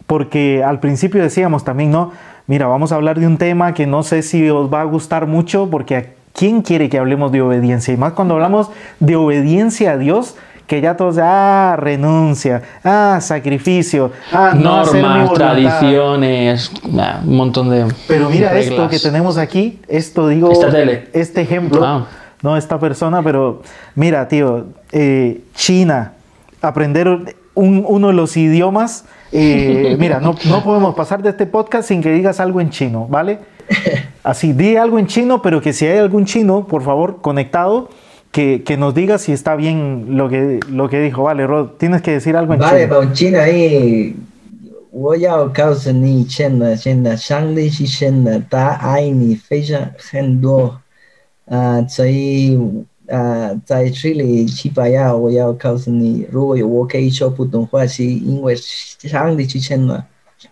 [0.07, 2.13] porque al principio decíamos también, no,
[2.47, 5.27] mira, vamos a hablar de un tema que no sé si os va a gustar
[5.27, 7.93] mucho, porque ¿quién quiere que hablemos de obediencia?
[7.95, 8.71] Y más cuando hablamos
[9.01, 14.93] de obediencia a Dios, que ya todos, ah, renuncia, ah, sacrificio, ah, no Normas,
[15.27, 15.35] voluntad.
[15.35, 17.87] tradiciones, ah, un montón de.
[18.09, 18.67] Pero mira reglas.
[18.71, 21.09] esto que tenemos aquí, esto digo, Esta tele.
[21.13, 22.07] este ejemplo, Ah.
[22.43, 23.63] no esta persona, pero
[23.95, 26.13] mira, tío, eh, China,
[26.63, 27.09] aprender
[27.55, 32.01] un- uno de los idiomas, eh, mira, no, no podemos pasar de este podcast sin
[32.03, 33.41] que digas algo en chino, ¿vale?
[34.24, 37.90] Así, di algo en chino, pero que si hay algún chino, por favor, conectado,
[38.32, 41.24] que, que nos diga si está bien lo que, lo que dijo.
[41.24, 42.90] Vale, Rod, tienes que decir algo en Vale, chino.
[42.90, 44.16] para un chino ahí.
[44.92, 50.82] 我要告诉你，真的，真的，上帝是真的，他爱你非常很多。
[51.46, 52.60] 啊、所以
[53.08, 60.04] 啊、在这里西班牙，我要告诉你，如果我可以说普通话，是因为上帝是真的，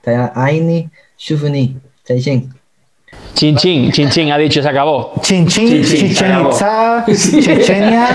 [0.03, 2.47] 他爱你，祝福你，再见。
[3.34, 5.12] Chin chin, chin chin, ha dicho, se acabó.
[5.22, 6.46] Chin Chin, Chin Chin, Chichen.
[6.46, 7.04] Itza,
[7.40, 8.08] Chechenia,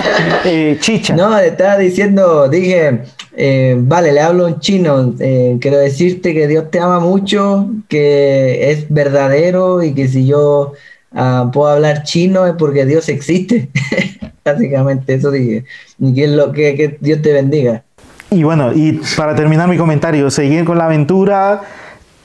[0.44, 1.16] eh, Chicha.
[1.16, 3.00] No, le estaba diciendo, dije,
[3.36, 5.14] eh, vale, le hablo en chino.
[5.18, 10.74] eh, quiero decirte que Dios te ama mucho, que es verdadero y que si yo
[11.12, 13.68] ah, puedo hablar chino es porque Dios existe.
[14.44, 15.64] Básicamente, eso dije.
[15.98, 17.82] Y que, lo, que, que Dios te bendiga.
[18.30, 21.62] Y bueno, y para terminar mi comentario, seguir con la aventura,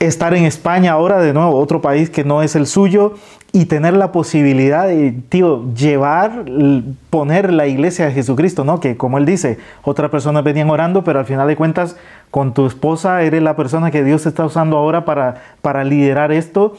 [0.06, 3.14] estar en España ahora de nuevo, otro país que no es el suyo,
[3.52, 6.44] y tener la posibilidad de, tío, llevar,
[7.10, 8.80] poner la iglesia de Jesucristo, ¿no?
[8.80, 11.96] Que como él dice, otras personas venían orando, pero al final de cuentas,
[12.30, 16.76] con tu esposa eres la persona que Dios está usando ahora para, para liderar esto.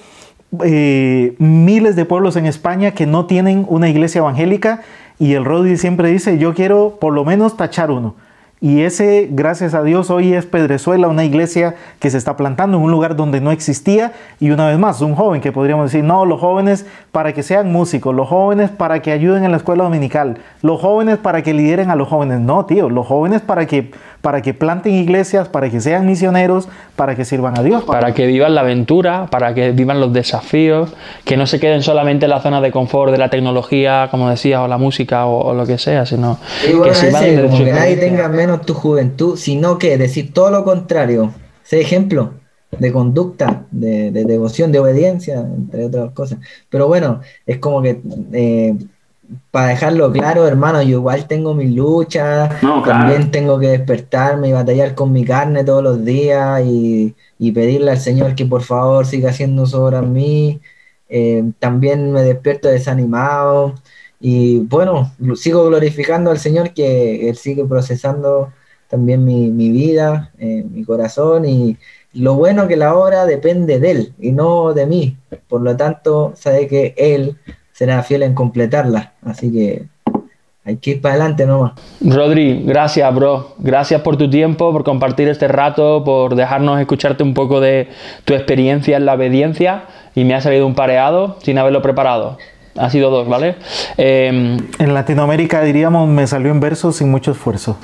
[0.63, 4.81] Eh, miles de pueblos en España que no tienen una iglesia evangélica
[5.17, 8.15] y el Rodi siempre dice, yo quiero por lo menos tachar uno.
[8.63, 12.83] Y ese, gracias a Dios, hoy es Pedrezuela, una iglesia que se está plantando en
[12.83, 14.13] un lugar donde no existía.
[14.39, 17.73] Y una vez más, un joven que podríamos decir, no, los jóvenes para que sean
[17.73, 21.91] músicos, los jóvenes para que ayuden en la escuela dominical, los jóvenes para que lideren
[21.91, 22.39] a los jóvenes.
[22.39, 23.91] No, tío, los jóvenes para que,
[24.21, 27.83] para que planten iglesias, para que sean misioneros, para que sirvan a Dios.
[27.83, 30.93] Para que vivan la aventura, para que vivan los desafíos,
[31.25, 34.61] que no se queden solamente en la zona de confort de la tecnología, como decía,
[34.61, 37.49] o la música o, o lo que sea, sino Y bueno, que sirvan ese, de
[37.49, 41.31] como que nadie tenga menos tu juventud, sino que decir todo lo contrario.
[41.63, 42.33] Sé ejemplo
[42.79, 46.39] de conducta, de, de devoción, de obediencia, entre otras cosas.
[46.69, 48.01] Pero bueno, es como que
[48.33, 48.75] eh,
[49.51, 52.99] para dejarlo claro, hermano, yo igual tengo mis luchas, No, claro.
[52.99, 57.91] también tengo que despertarme y batallar con mi carne todos los días y, y pedirle
[57.91, 60.59] al Señor que por favor siga haciendo su obra en mí.
[61.09, 63.75] Eh, también me despierto desanimado
[64.25, 68.53] y bueno, sigo glorificando al Señor que Él sigue procesando
[68.87, 71.75] también mi, mi vida, eh, mi corazón y
[72.13, 75.17] lo bueno que la obra depende de Él y no de mí.
[75.49, 77.35] Por lo tanto, sabe que Él
[77.73, 79.11] será fiel en completarla.
[79.23, 79.87] Así que
[80.63, 81.73] hay que ir para adelante nomás.
[81.99, 83.55] Rodri, gracias, bro.
[83.57, 87.89] Gracias por tu tiempo, por compartir este rato, por dejarnos escucharte un poco de
[88.23, 89.83] tu experiencia en la obediencia.
[90.15, 92.37] Y me ha salido un pareado sin haberlo preparado.
[92.75, 93.55] Ha sido dos, ¿vale?
[93.97, 97.77] Eh, En Latinoamérica diríamos, me salió en verso sin mucho esfuerzo.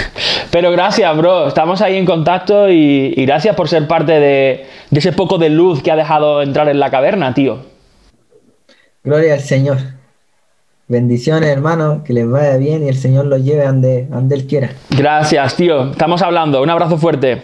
[0.50, 1.48] pero gracias, bro.
[1.48, 5.48] Estamos ahí en contacto y, y gracias por ser parte de, de ese poco de
[5.48, 7.58] luz que ha dejado entrar en la caverna, tío.
[9.02, 9.78] Gloria al Señor.
[10.86, 14.70] Bendiciones, hermanos, que les vaya bien y el Señor los lleve donde, donde Él quiera.
[14.90, 15.90] Gracias, tío.
[15.92, 16.62] Estamos hablando.
[16.62, 17.42] Un abrazo fuerte.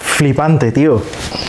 [0.00, 1.00] Flipante, tío.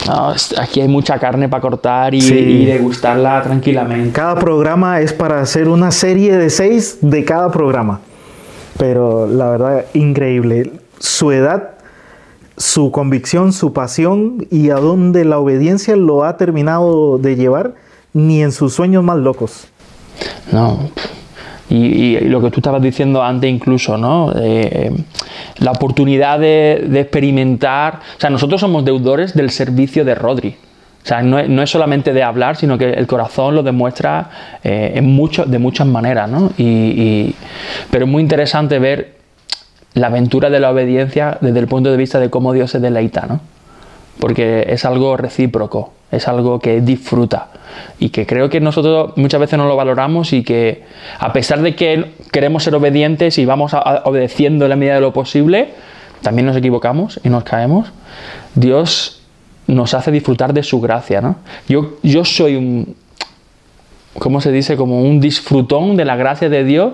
[0.07, 2.33] No, es- aquí hay mucha carne para cortar y, Sí.
[2.35, 4.11] y degustarla tranquilamente.
[4.11, 7.99] Cada programa es para hacer una serie de seis de cada programa.
[8.77, 10.71] Pero la verdad, increíble.
[10.99, 11.71] Su edad,
[12.57, 17.73] su convicción, su pasión y a dónde la obediencia lo ha terminado de llevar,
[18.13, 19.67] ni en sus sueños más locos.
[20.51, 20.89] No.
[21.69, 24.31] Y, y- y lo que tú estabas diciendo antes incluso, ¿no?
[24.35, 24.91] Eh,
[25.59, 27.99] la oportunidad de, experimentar.
[28.17, 30.55] O sea, nosotros somos deudores del servicio de Rodri.
[31.03, 34.29] O sea, no es, no es solamente de hablar, sino que el corazón lo demuestra
[34.63, 36.51] eh, en mucho, de muchas maneras, ¿no?
[36.57, 37.33] Y-
[37.89, 39.15] pero es muy interesante ver
[39.93, 43.25] la aventura de la obediencia desde el punto de vista de cómo Dios se deleita,
[43.25, 43.39] ¿no?
[44.19, 47.47] porque es algo recíproco, es algo que disfruta
[47.99, 50.83] y que creo que nosotros muchas veces no lo valoramos y que
[51.19, 55.01] a pesar de que queremos ser obedientes y vamos a- obedeciendo en la medida de
[55.01, 55.73] lo posible,
[56.21, 57.89] también nos equivocamos y nos caemos.
[58.55, 59.21] Dios
[59.67, 61.35] nos hace disfrutar de su gracia, ¿no?
[61.67, 62.95] Yo, yo soy un,
[64.17, 64.77] ¿cómo se dice?
[64.77, 66.93] Como un disfrutón de la gracia de Dios,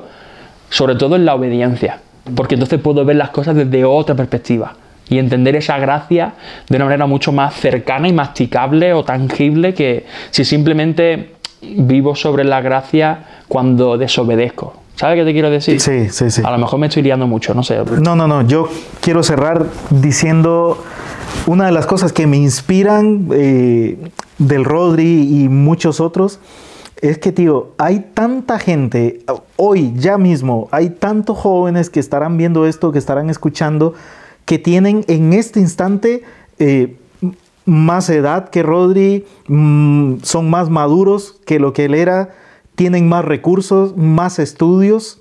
[0.70, 2.00] sobre todo en la obediencia,
[2.36, 4.74] porque entonces puedo ver las cosas desde otra perspectiva
[5.14, 6.34] y entender esa gracia
[6.68, 12.44] de una manera mucho más cercana y masticable o tangible que si simplemente vivo sobre
[12.44, 14.74] la gracia cuando desobedezco.
[14.96, 15.80] ¿Sabes qué te quiero decir?
[15.80, 16.42] Sí, sí, sí.
[16.46, 17.80] A lo mejor me estoy liando mucho, no sé.
[18.02, 18.42] No, no, no.
[18.48, 18.70] Yo
[19.02, 20.84] quiero cerrar diciendo
[21.48, 23.98] una de las cosas que me inspiran eh,
[24.38, 26.40] del Rodri y muchos otros
[27.04, 29.20] es que, tío, hay tanta gente,
[29.58, 33.94] hoy ya mismo, hay tantos jóvenes que estarán viendo esto, que estarán escuchando,
[34.46, 36.24] que tienen en este instante
[36.60, 36.98] eh,
[37.66, 42.36] más edad que Rodri, mm, son más maduros que lo que él era,
[42.76, 45.20] tienen más recursos, más estudios.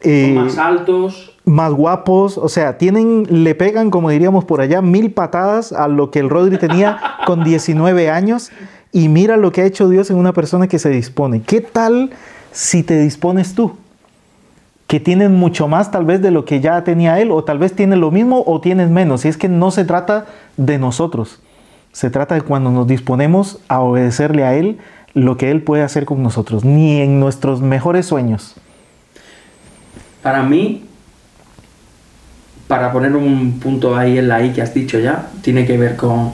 [0.00, 1.32] eh, más altos.
[1.46, 6.10] más guapos, o sea, tienen, le pegan, como diríamos por allá, mil patadas a lo
[6.10, 8.50] que el Rodri tenía con 19 años.
[8.92, 11.42] Y mira lo que ha hecho Dios en una persona que se dispone.
[11.42, 12.10] ¿Qué tal
[12.52, 13.72] si te dispones tú?
[14.94, 17.74] Que tienes mucho más tal vez de lo que ya tenía él, o tal vez
[17.74, 19.24] tienes lo mismo o tienes menos.
[19.24, 20.26] Y es que no se trata
[20.56, 21.40] de nosotros.
[21.90, 24.78] Se trata de cuando nos disponemos a obedecerle a Él
[25.12, 28.54] lo que Él puede hacer con nosotros, ni en nuestros mejores sueños.
[30.22, 30.84] Para mí,
[32.68, 35.96] para poner un punto ahí en la I que has dicho ya, tiene que ver
[35.96, 36.30] con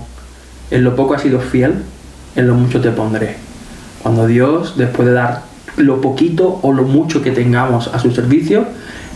[0.70, 1.82] en lo poco has sido fiel,
[2.36, 3.36] en lo mucho te pondré.
[4.02, 8.66] Cuando Dios, después de dar lo poquito o lo mucho que tengamos a su servicio,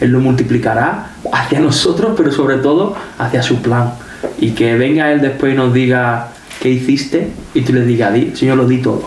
[0.00, 3.94] Él lo multiplicará hacia nosotros, pero sobre todo hacia su plan.
[4.38, 6.28] Y que venga Él después y nos diga
[6.60, 9.02] qué hiciste y tú le digas, di, Señor, lo di todo.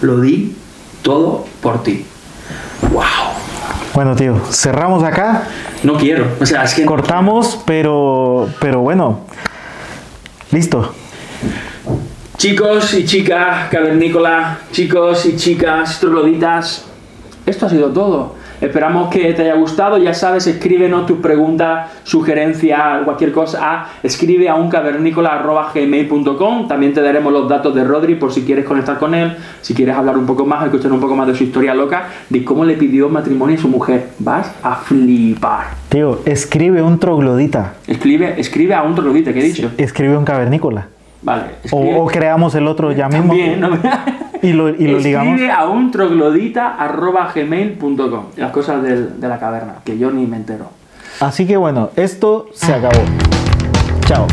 [0.00, 0.54] Lo di
[1.02, 2.04] todo por ti.
[2.92, 3.02] ¡Wow!
[3.94, 5.48] Bueno, tío, cerramos acá.
[5.82, 6.26] No quiero.
[6.40, 9.20] O sea, es que no Cortamos, pero, pero bueno.
[10.50, 10.94] Listo.
[12.38, 16.86] Chicos y chicas cavernícolas, chicos y chicas trogloditas,
[17.44, 18.36] esto ha sido todo.
[18.60, 19.98] Esperamos que te haya gustado.
[19.98, 26.68] Ya sabes, escríbenos tus preguntas, sugerencias, cualquier cosa a escribe a uncavernícola.gmail.com.
[26.68, 29.96] También te daremos los datos de Rodri por si quieres conectar con él, si quieres
[29.96, 32.74] hablar un poco más, escuchar un poco más de su historia loca, de cómo le
[32.74, 34.10] pidió matrimonio a su mujer.
[34.20, 35.70] Vas a flipar.
[35.88, 37.74] Tío, escribe un troglodita.
[37.88, 39.72] Escribe, escribe a un troglodita, ¿qué he dicho?
[39.76, 40.86] Escribe un cavernícola.
[41.22, 41.42] Vale.
[41.72, 43.28] O, o creamos el otro ya mismo.
[43.28, 43.70] También, ¿no?
[44.40, 45.32] Y lo, y lo ligamos.
[45.34, 50.70] Escribe a un troglodita.gmail.com Las cosas del- de la caverna, que yo ni me entero.
[51.20, 53.00] Así que bueno, esto se acabó.
[54.06, 54.26] Chao.